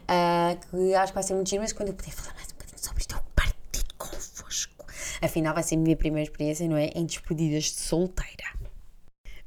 Uh, 0.04 0.58
que 0.70 0.94
acho 0.94 1.12
que 1.12 1.14
vai 1.14 1.22
ser 1.22 1.34
muito 1.34 1.50
giro, 1.50 1.62
mas 1.62 1.72
quando 1.72 1.88
eu 1.88 1.94
puder 1.94 2.12
falar 2.12 2.34
mais 2.34 2.48
um 2.48 2.52
bocadinho 2.52 2.78
sobre 2.78 3.00
isto, 3.00 3.14
eu 3.14 3.22
partilho 3.34 3.94
convosco. 3.98 4.86
Afinal, 5.20 5.52
vai 5.52 5.62
ser 5.62 5.74
a 5.74 5.78
minha 5.78 5.96
primeira 5.96 6.22
experiência, 6.22 6.68
não 6.68 6.76
é? 6.76 6.86
Em 6.94 7.04
despedidas 7.04 7.64
de 7.64 7.80
solteira. 7.80 8.44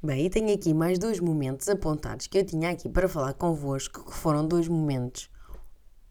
Bem, 0.01 0.25
e 0.25 0.29
tenho 0.29 0.53
aqui 0.53 0.73
mais 0.73 0.97
dois 0.97 1.19
momentos 1.19 1.67
apontados 1.67 2.27
que 2.27 2.38
eu 2.38 2.45
tinha 2.45 2.69
aqui 2.69 2.88
para 2.88 3.09
falar 3.09 3.33
convosco, 3.33 4.05
que 4.09 4.15
foram 4.15 4.47
dois 4.47 4.67
momentos 4.67 5.29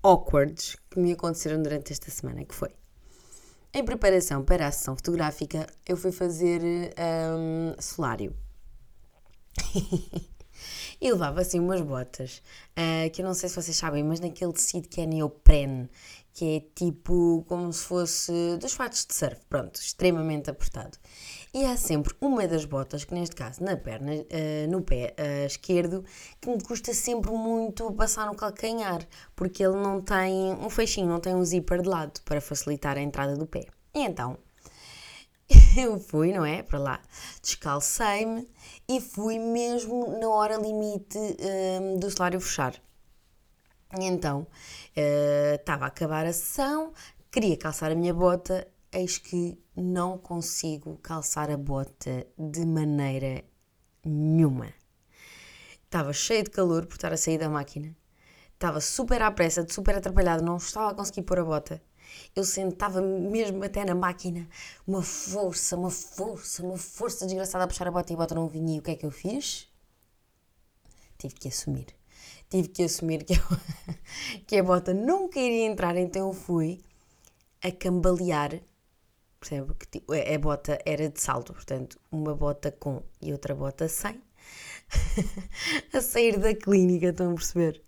awkwards 0.09 0.77
que 0.91 0.99
me 0.99 1.13
aconteceram 1.13 1.63
durante 1.63 1.93
esta 1.93 2.11
semana, 2.11 2.43
que 2.45 2.55
foi 2.55 2.71
em 3.75 3.85
preparação 3.85 4.43
para 4.43 4.67
a 4.67 4.73
sessão 4.73 4.97
fotográfica, 4.97 5.67
eu 5.87 5.97
fui 5.97 6.11
fazer 6.11 6.63
um, 7.37 7.75
solário. 7.79 8.35
e 11.01 11.13
levava 11.13 11.43
assim 11.43 11.61
umas 11.61 11.83
botas, 11.83 12.43
uh, 12.73 13.11
que 13.11 13.21
eu 13.21 13.27
não 13.27 13.35
sei 13.35 13.51
se 13.51 13.55
vocês 13.57 13.77
sabem, 13.77 14.03
mas 14.03 14.21
naquele 14.21 14.53
tecido 14.55 14.89
que 14.89 15.03
é 15.03 15.07
neoprene, 15.07 15.91
que 16.33 16.57
é 16.57 16.61
tipo 16.75 17.45
como 17.47 17.71
se 17.71 17.85
fosse 17.85 18.57
dos 18.59 18.73
fatos 18.73 19.05
de 19.05 19.15
surf, 19.15 19.41
pronto, 19.49 19.77
extremamente 19.77 20.49
apertado. 20.49 20.97
E 21.59 21.65
há 21.65 21.77
sempre 21.77 22.15
uma 22.21 22.47
das 22.47 22.65
botas, 22.65 23.03
que 23.03 23.13
neste 23.13 23.35
caso 23.35 23.65
na 23.65 23.77
perna, 23.77 24.13
uh, 24.13 24.71
no 24.71 24.81
pé 24.81 25.13
uh, 25.19 25.45
esquerdo, 25.45 26.05
que 26.41 26.49
me 26.49 26.63
custa 26.63 26.95
sempre 26.95 27.33
muito 27.33 27.93
passar 27.95 28.27
no 28.27 28.37
calcanhar, 28.37 29.05
porque 29.35 29.65
ele 29.65 29.75
não 29.75 30.01
tem 30.01 30.53
um 30.53 30.71
feixinho, 30.71 31.09
não 31.09 31.19
tem 31.19 31.35
um 31.35 31.45
zíper 31.45 31.83
de 31.83 31.89
lado 31.89 32.21
para 32.25 32.41
facilitar 32.41 32.97
a 32.97 33.01
entrada 33.01 33.37
do 33.37 33.45
pé. 33.45 33.67
E 33.93 34.05
então 34.05 34.39
eu 35.77 35.99
fui, 35.99 36.33
não 36.33 36.47
é? 36.47 36.63
Para 36.63 36.79
lá, 36.79 37.03
descalcei-me 37.43 38.49
e 38.89 39.01
fui 39.01 39.41
mesmo 39.41 40.17
na 40.17 40.29
hora 40.29 40.59
limite 40.59 41.19
um, 41.19 41.99
do 41.99 42.09
salário 42.09 42.41
fechar. 42.41 42.75
E 43.99 44.05
então 44.05 44.47
estava 44.95 45.83
uh, 45.83 45.85
a 45.87 45.89
acabar 45.89 46.25
a 46.25 46.33
sessão, 46.33 46.93
queria 47.33 47.57
calçar 47.57 47.91
a 47.91 47.97
minha 47.97 48.15
bota, 48.15 48.65
eis 48.93 49.19
que 49.19 49.59
não 49.83 50.19
consigo 50.19 50.99
calçar 50.99 51.51
a 51.51 51.57
bota 51.57 52.27
de 52.37 52.67
maneira 52.67 53.45
nenhuma. 54.05 54.73
Estava 55.85 56.13
cheio 56.13 56.45
de 56.45 56.51
calor 56.51 56.87
por 56.87 56.97
estar 56.97 57.13
a 57.13 57.17
sair 57.17 57.39
da 57.39 57.49
máquina, 57.49 57.97
estava 58.53 58.81
super 58.81 59.23
à 59.23 59.31
pressa, 59.31 59.67
super 59.69 59.97
atrapalhado, 59.97 60.45
não 60.45 60.57
estava 60.57 60.91
a 60.91 60.95
conseguir 60.95 61.23
pôr 61.23 61.39
a 61.39 61.45
bota. 61.45 61.83
Eu 62.35 62.45
sentava 62.45 63.01
mesmo 63.01 63.63
até 63.65 63.85
na 63.85 63.95
máquina, 63.95 64.49
uma 64.87 65.03
força, 65.03 65.77
uma 65.77 65.91
força, 65.91 66.63
uma 66.63 66.79
força 66.79 67.27
desgraçada 67.27 67.65
a 67.65 67.69
puxar 67.69 67.89
a 67.89 67.91
bota 67.91 68.13
e 68.13 68.15
a 68.15 68.19
bota 68.19 68.35
não 68.35 68.49
vinha. 68.49 68.77
E 68.77 68.79
o 68.79 68.83
que 68.83 68.91
é 68.91 68.97
que 68.97 69.07
eu 69.07 69.11
fiz? 69.11 69.69
Tive 71.19 71.35
que 71.35 71.49
assumir. 71.49 71.87
Tive 72.49 72.69
que 72.69 72.83
assumir 72.83 73.25
que, 73.25 73.35
eu, 73.35 73.43
que 74.47 74.57
a 74.57 74.63
bota 74.63 74.95
nunca 74.95 75.39
iria 75.39 75.67
entrar, 75.67 75.97
então 75.97 76.29
eu 76.29 76.33
fui 76.33 76.81
a 77.63 77.71
cambalear. 77.71 78.61
Percebe? 79.41 79.75
Que 79.75 79.87
tipo, 79.87 80.13
a 80.13 80.39
bota 80.39 80.79
era 80.85 81.09
de 81.09 81.21
salto, 81.21 81.53
portanto, 81.53 81.99
uma 82.11 82.35
bota 82.35 82.73
com 82.73 83.03
e 83.21 83.33
outra 83.33 83.55
bota 83.55 83.89
sem. 83.89 84.21
a 85.93 86.01
sair 86.01 86.39
da 86.39 86.55
clínica, 86.55 87.09
estão 87.09 87.33
a 87.33 87.35
perceber? 87.35 87.83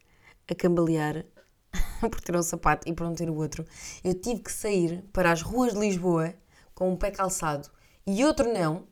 A 0.49 0.55
cambalear 0.55 1.25
por 2.01 2.21
ter 2.21 2.37
um 2.37 2.43
sapato 2.43 2.89
e 2.89 2.93
por 2.93 3.05
não 3.05 3.15
ter 3.15 3.31
o 3.31 3.37
outro, 3.37 3.65
eu 4.03 4.15
tive 4.15 4.41
que 4.43 4.53
sair 4.53 5.03
para 5.13 5.33
as 5.33 5.43
ruas 5.43 5.73
de 5.73 5.81
Lisboa 5.81 6.35
com 6.75 6.93
um 6.93 6.97
pé 6.97 7.11
calçado 7.11 7.69
e 8.07 8.25
outro 8.25 8.53
não. 8.53 8.89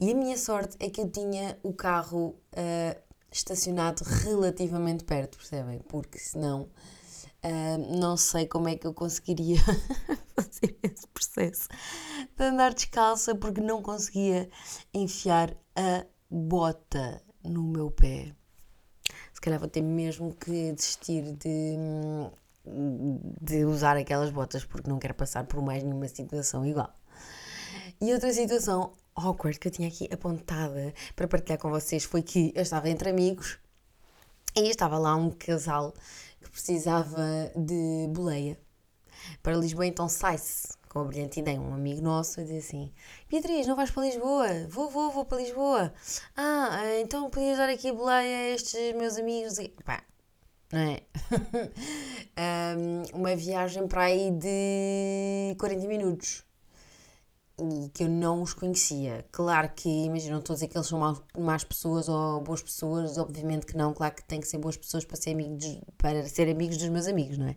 E 0.00 0.12
a 0.12 0.14
minha 0.14 0.36
sorte 0.38 0.76
é 0.80 0.88
que 0.88 1.00
eu 1.00 1.10
tinha 1.10 1.58
o 1.62 1.72
carro 1.72 2.36
uh, 2.52 3.02
estacionado 3.32 4.04
relativamente 4.04 5.04
perto, 5.04 5.38
percebem? 5.38 5.80
Porque 5.80 6.18
senão 6.18 6.68
uh, 7.44 7.98
não 7.98 8.16
sei 8.16 8.46
como 8.46 8.68
é 8.68 8.76
que 8.76 8.86
eu 8.86 8.94
conseguiria 8.94 9.58
fazer 10.34 10.78
esse 10.82 11.06
processo 11.08 11.68
de 12.36 12.44
andar 12.44 12.74
descalça 12.74 13.34
porque 13.34 13.60
não 13.60 13.82
conseguia 13.82 14.48
enfiar 14.92 15.54
a 15.76 16.04
bota 16.30 17.22
no 17.42 17.62
meu 17.62 17.90
pé. 17.90 18.34
Se 19.32 19.40
calhar 19.40 19.58
vou 19.60 19.68
ter 19.68 19.82
mesmo 19.82 20.34
que 20.34 20.72
desistir 20.72 21.32
de, 21.36 21.76
de 23.40 23.64
usar 23.64 23.96
aquelas 23.96 24.30
botas 24.30 24.64
porque 24.64 24.90
não 24.90 24.98
quero 24.98 25.14
passar 25.14 25.44
por 25.44 25.62
mais 25.62 25.82
nenhuma 25.82 26.08
situação 26.08 26.66
igual. 26.66 26.92
E 28.00 28.12
outra 28.12 28.32
situação 28.32 28.92
awkward 29.14 29.58
que 29.58 29.68
eu 29.68 29.72
tinha 29.72 29.88
aqui 29.88 30.08
apontada 30.12 30.94
para 31.16 31.26
partilhar 31.26 31.58
com 31.58 31.70
vocês 31.70 32.04
foi 32.04 32.22
que 32.22 32.52
eu 32.54 32.62
estava 32.62 32.88
entre 32.88 33.10
amigos 33.10 33.58
e 34.56 34.68
estava 34.70 34.98
lá 34.98 35.14
um 35.14 35.30
casal 35.30 35.94
que 36.40 36.50
precisava 36.50 37.52
de 37.56 38.08
boleia 38.10 38.58
para 39.42 39.56
Lisboa, 39.56 39.86
então 39.86 40.08
sai-se 40.08 40.76
com 40.88 41.00
a 41.00 41.04
brilhante 41.04 41.40
ideia, 41.40 41.60
um 41.60 41.74
amigo 41.74 42.00
nosso, 42.00 42.40
a 42.40 42.42
assim: 42.42 42.92
Beatriz, 43.28 43.66
não 43.66 43.76
vais 43.76 43.90
para 43.90 44.04
Lisboa? 44.04 44.48
Vou, 44.68 44.88
vou, 44.88 45.10
vou 45.10 45.24
para 45.24 45.38
Lisboa. 45.38 45.92
Ah, 46.36 46.80
então 47.00 47.30
podias 47.30 47.58
dar 47.58 47.68
aqui 47.68 47.92
boleia 47.92 48.36
a 48.38 48.48
estes 48.54 48.94
meus 48.96 49.16
amigos. 49.18 49.58
E, 49.58 49.68
pá, 49.84 50.02
não 50.72 50.80
é? 50.80 51.02
um, 52.78 53.20
uma 53.20 53.36
viagem 53.36 53.86
para 53.86 54.04
aí 54.04 54.30
de 54.30 55.54
40 55.58 55.86
minutos 55.86 56.47
e 57.60 57.88
que 57.90 58.04
eu 58.04 58.08
não 58.08 58.42
os 58.42 58.54
conhecia. 58.54 59.24
Claro 59.32 59.70
que, 59.74 59.88
imagina, 59.88 60.32
não 60.32 60.40
estou 60.40 60.54
a 60.54 60.56
dizer 60.56 60.68
que 60.68 60.76
eles 60.76 60.86
são 60.86 61.00
más, 61.36 61.64
pessoas 61.64 62.08
ou 62.08 62.40
boas 62.40 62.62
pessoas, 62.62 63.18
obviamente 63.18 63.66
que 63.66 63.76
não, 63.76 63.92
claro 63.92 64.14
que 64.14 64.24
tem 64.24 64.40
que 64.40 64.46
ser 64.46 64.58
boas 64.58 64.76
pessoas 64.76 65.04
para 65.04 65.16
ser 65.16 65.32
amigos, 65.32 65.80
para 65.96 66.26
ser 66.28 66.48
amigos 66.48 66.76
dos 66.76 66.88
meus 66.88 67.06
amigos, 67.06 67.38
não 67.38 67.48
é? 67.48 67.56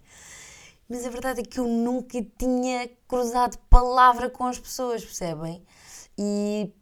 Mas 0.90 1.06
a 1.06 1.10
verdade 1.10 1.42
é 1.42 1.44
que 1.44 1.60
eu 1.60 1.68
nunca 1.68 2.22
tinha 2.38 2.90
cruzado 3.08 3.58
palavra 3.70 4.30
com 4.30 4.46
as 4.46 4.60
pessoas, 4.60 5.06
percebem? 5.06 5.64
E 6.18 6.74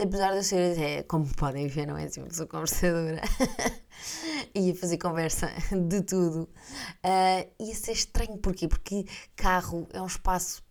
apesar 0.00 0.32
de 0.32 0.38
eu 0.38 0.42
ser, 0.42 0.78
é, 0.78 1.02
como 1.02 1.26
podem 1.34 1.66
ver, 1.68 1.86
não 1.86 1.96
é 1.96 2.04
assim, 2.04 2.28
sou 2.30 2.46
conversadora, 2.46 3.22
ia 4.54 4.74
fazer 4.74 4.98
conversa 4.98 5.48
de 5.70 6.02
tudo, 6.02 6.48
uh, 7.04 7.64
ia 7.64 7.74
ser 7.74 7.92
estranho, 7.92 8.36
porquê? 8.38 8.66
Porque 8.68 9.04
carro 9.36 9.86
é 9.92 10.02
um 10.02 10.06
espaço 10.06 10.63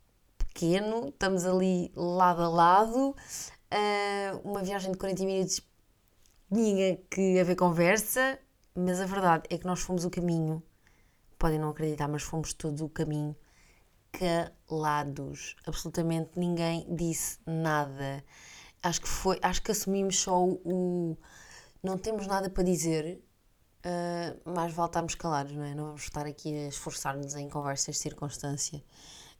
pequeno, 0.54 1.10
estamos 1.10 1.46
ali 1.46 1.92
lado 1.96 2.42
a 2.44 2.50
lado, 2.50 3.10
uh, 3.10 4.38
uma 4.44 4.64
viagem 4.64 4.92
de 4.92 4.98
40 4.98 5.26
minutos 5.26 5.62
tinha 6.54 6.98
que 7.10 7.40
haver 7.40 7.56
conversa, 7.56 8.40
mas 8.76 9.02
a 9.02 9.06
verdade 9.06 9.44
é 9.50 9.58
que 9.58 9.66
nós 9.66 9.82
fomos 9.82 10.06
o 10.06 10.10
caminho, 10.10 10.62
podem 11.40 11.60
não 11.60 11.70
acreditar, 11.70 12.08
mas 12.08 12.22
fomos 12.22 12.54
todo 12.54 12.86
o 12.86 12.90
caminho 12.90 13.36
calados, 14.12 15.56
absolutamente 15.66 16.38
ninguém 16.38 16.86
disse 16.96 17.40
nada. 17.46 18.24
Acho 18.82 19.02
que 19.02 19.08
foi, 19.08 19.40
acho 19.42 19.62
que 19.64 19.72
assumimos 19.72 20.20
só 20.20 20.44
o, 20.44 20.62
o 20.64 21.18
não 21.82 21.98
temos 21.98 22.28
nada 22.28 22.50
para 22.50 22.64
dizer, 22.64 23.20
uh, 23.86 24.52
mas 24.54 24.72
voltámos 24.74 25.16
calados, 25.16 25.54
não 25.54 25.64
é? 25.64 25.74
Não 25.74 25.86
vamos 25.86 26.04
estar 26.04 26.26
aqui 26.26 26.54
a 26.54 26.68
esforçar-nos 26.68 27.36
em 27.36 27.50
conversas 27.50 27.96
de 27.96 28.02
circunstância. 28.02 28.84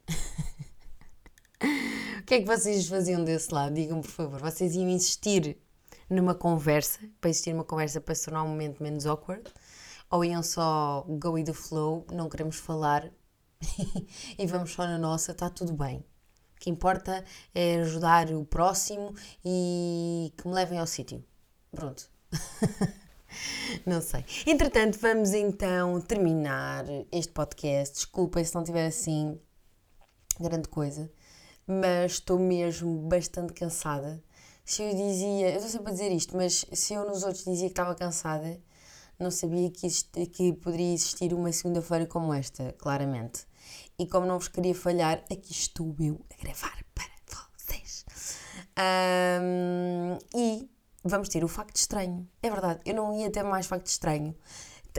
O 2.24 2.26
que 2.26 2.36
é 2.36 2.40
que 2.40 2.46
vocês 2.46 2.88
faziam 2.88 3.22
desse 3.22 3.52
lado? 3.52 3.74
Digam 3.74 4.00
por 4.00 4.10
favor. 4.10 4.40
Vocês 4.40 4.74
iam 4.74 4.88
insistir 4.88 5.58
numa 6.08 6.34
conversa, 6.34 6.98
para 7.20 7.28
existir 7.28 7.52
uma 7.52 7.64
conversa 7.64 8.00
para 8.00 8.14
se 8.14 8.24
tornar 8.24 8.44
um 8.44 8.48
momento 8.48 8.82
menos 8.82 9.04
awkward? 9.04 9.44
Ou 10.10 10.24
iam 10.24 10.42
só 10.42 11.04
go 11.06 11.32
with 11.32 11.44
the 11.44 11.52
flow, 11.52 12.06
não 12.10 12.30
queremos 12.30 12.56
falar 12.56 13.12
e 14.38 14.46
vamos 14.46 14.72
só 14.72 14.86
na 14.86 14.96
nossa, 14.96 15.32
está 15.32 15.50
tudo 15.50 15.74
bem. 15.74 15.98
O 15.98 16.60
que 16.60 16.70
importa 16.70 17.22
é 17.54 17.80
ajudar 17.80 18.30
o 18.30 18.42
próximo 18.42 19.14
e 19.44 20.32
que 20.34 20.48
me 20.48 20.54
levem 20.54 20.78
ao 20.78 20.86
sítio. 20.86 21.22
Pronto. 21.72 22.08
não 23.84 24.00
sei. 24.00 24.24
Entretanto, 24.46 24.98
vamos 24.98 25.34
então 25.34 26.00
terminar 26.00 26.86
este 27.12 27.32
podcast. 27.34 27.96
Desculpem 27.96 28.42
se 28.42 28.54
não 28.54 28.64
tiver 28.64 28.86
assim 28.86 29.38
grande 30.40 30.68
coisa 30.68 31.12
mas 31.66 32.12
estou 32.12 32.38
mesmo 32.38 33.08
bastante 33.08 33.52
cansada. 33.52 34.22
Se 34.64 34.82
eu 34.82 34.94
dizia, 34.94 35.50
eu 35.50 35.56
estou 35.56 35.70
sempre 35.70 35.90
a 35.90 35.92
dizer 35.92 36.12
isto, 36.12 36.36
mas 36.36 36.64
se 36.72 36.94
eu 36.94 37.06
nos 37.06 37.22
outros 37.22 37.44
dizia 37.44 37.66
que 37.66 37.72
estava 37.72 37.94
cansada, 37.94 38.60
não 39.18 39.30
sabia 39.30 39.70
que, 39.70 39.88
que 40.26 40.52
poderia 40.54 40.94
existir 40.94 41.32
uma 41.34 41.52
segunda-feira 41.52 42.06
como 42.06 42.32
esta, 42.32 42.72
claramente. 42.78 43.46
E 43.98 44.06
como 44.06 44.26
não 44.26 44.38
vos 44.38 44.48
queria 44.48 44.74
falhar, 44.74 45.22
aqui 45.30 45.52
estou 45.52 45.94
eu 46.00 46.20
a 46.30 46.42
gravar 46.42 46.84
para 46.94 47.04
vocês. 47.56 48.04
Um, 49.40 50.18
e 50.34 50.68
vamos 51.02 51.28
ter 51.28 51.44
o 51.44 51.48
facto 51.48 51.76
estranho. 51.76 52.28
É 52.42 52.50
verdade, 52.50 52.80
eu 52.84 52.94
não 52.94 53.16
ia 53.18 53.30
ter 53.30 53.42
mais 53.42 53.66
facto 53.66 53.86
estranho. 53.86 54.34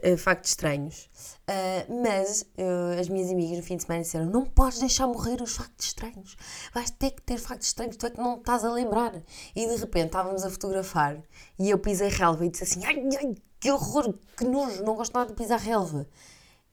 Uh, 0.04 0.18
factos 0.18 0.52
estranhos. 0.52 1.10
Uh, 1.48 2.02
mas 2.04 2.42
uh, 2.58 3.00
as 3.00 3.08
minhas 3.08 3.32
amigas 3.32 3.58
no 3.58 3.64
fim 3.64 3.78
de 3.78 3.84
semana 3.84 4.04
disseram: 4.04 4.26
Não 4.26 4.46
podes 4.46 4.80
deixar 4.80 5.08
morrer 5.08 5.42
os 5.42 5.56
factos 5.56 5.88
estranhos, 5.88 6.36
vais 6.74 6.90
ter 6.90 7.12
que 7.12 7.22
ter 7.22 7.38
factos 7.38 7.68
estranhos, 7.68 7.96
tu 7.96 8.06
é 8.06 8.10
que 8.10 8.18
não 8.20 8.38
estás 8.38 8.66
a 8.66 8.72
lembrar. 8.72 9.14
E 9.56 9.66
de 9.66 9.76
repente 9.78 10.08
estávamos 10.08 10.44
a 10.44 10.50
fotografar 10.50 11.18
e 11.58 11.70
eu 11.70 11.80
pisei 11.80 12.10
relva 12.10 12.46
e 12.46 12.50
disse 12.50 12.64
assim: 12.64 12.86
Ai, 12.86 13.08
ai, 13.18 13.36
que 13.60 13.72
horror, 13.72 14.14
que 14.36 14.44
nojo, 14.44 14.84
não 14.84 14.96
gosto 14.96 15.14
nada 15.14 15.30
de 15.30 15.36
pisar 15.36 15.60
relva. 15.60 16.06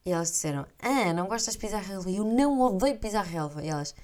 E 0.05 0.11
elas 0.11 0.31
disseram: 0.31 0.65
Ah, 0.81 1.13
não 1.13 1.27
gostas 1.27 1.53
de 1.53 1.59
pisar 1.59 1.81
relva? 1.81 2.09
E 2.09 2.17
eu 2.17 2.25
não 2.25 2.59
odeio 2.59 2.99
pisar 2.99 3.23
relva. 3.23 3.63
E 3.63 3.69
elas: 3.69 3.95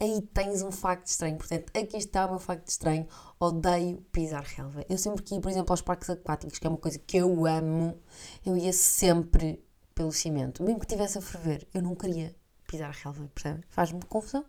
aí 0.00 0.22
tens 0.32 0.62
um 0.62 0.70
facto 0.70 1.06
estranho. 1.06 1.36
Portanto, 1.36 1.70
aqui 1.76 1.96
está 1.96 2.26
o 2.26 2.30
meu 2.30 2.38
facto 2.38 2.68
estranho. 2.68 3.06
Odeio 3.38 3.98
pisar 4.12 4.42
relva. 4.42 4.84
Eu 4.88 4.98
sempre 4.98 5.22
que 5.22 5.34
ia, 5.34 5.40
por 5.40 5.50
exemplo, 5.50 5.72
aos 5.72 5.82
parques 5.82 6.10
aquáticos, 6.10 6.58
que 6.58 6.66
é 6.66 6.70
uma 6.70 6.78
coisa 6.78 6.98
que 6.98 7.16
eu 7.16 7.46
amo, 7.46 7.98
eu 8.44 8.56
ia 8.56 8.72
sempre 8.72 9.62
pelo 9.94 10.12
cimento. 10.12 10.62
Mesmo 10.62 10.80
que 10.80 10.86
estivesse 10.86 11.18
a 11.18 11.20
ferver, 11.20 11.66
eu 11.74 11.82
não 11.82 11.94
queria 11.94 12.34
pisar 12.66 12.92
relva, 12.92 13.28
percebe? 13.34 13.64
Faz-me 13.68 14.00
confusão. 14.02 14.44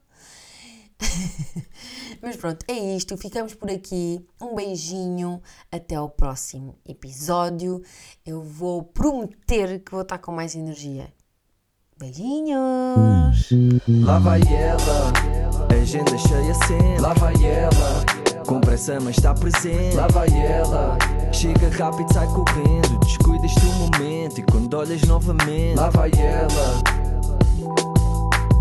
Mas 2.22 2.36
pronto, 2.36 2.66
é 2.68 2.74
isto. 2.96 3.18
Ficamos 3.18 3.56
por 3.56 3.72
aqui. 3.72 4.26
Um 4.42 4.56
beijinho. 4.56 5.42
Até 5.72 5.96
ao 5.96 6.10
próximo 6.10 6.78
episódio. 6.86 7.82
Eu 8.26 8.44
vou 8.44 8.84
prometer 8.84 9.80
que 9.80 9.92
vou 9.92 10.02
estar 10.02 10.18
com 10.18 10.32
mais 10.32 10.56
energia. 10.56 11.12
Beijinhos! 11.98 13.50
Lá 14.06 14.20
vai 14.20 14.40
ela, 14.44 15.12
agenda 15.76 16.18
cheia 16.18 16.54
sempre. 16.54 17.00
Lá 17.00 17.14
vai 17.14 17.34
ela, 17.44 18.06
com 18.46 18.60
pressa 18.60 19.00
mas 19.00 19.18
está 19.18 19.34
presente. 19.34 19.96
Lá 19.96 20.08
vai 20.08 20.30
ela, 20.30 20.98
chega 21.32 21.70
rápido, 21.70 22.14
sai 22.14 22.28
correndo. 22.28 23.00
Descuidas 23.00 23.54
do 23.56 23.72
momento 23.74 24.40
e 24.40 24.44
quando 24.44 24.74
olhas 24.74 25.02
novamente. 25.04 25.76
Lá 25.76 25.90
vai 25.90 26.12
ela, 26.12 26.82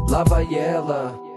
lá 0.08 0.24
vai 0.24 0.54
ela. 0.54 1.27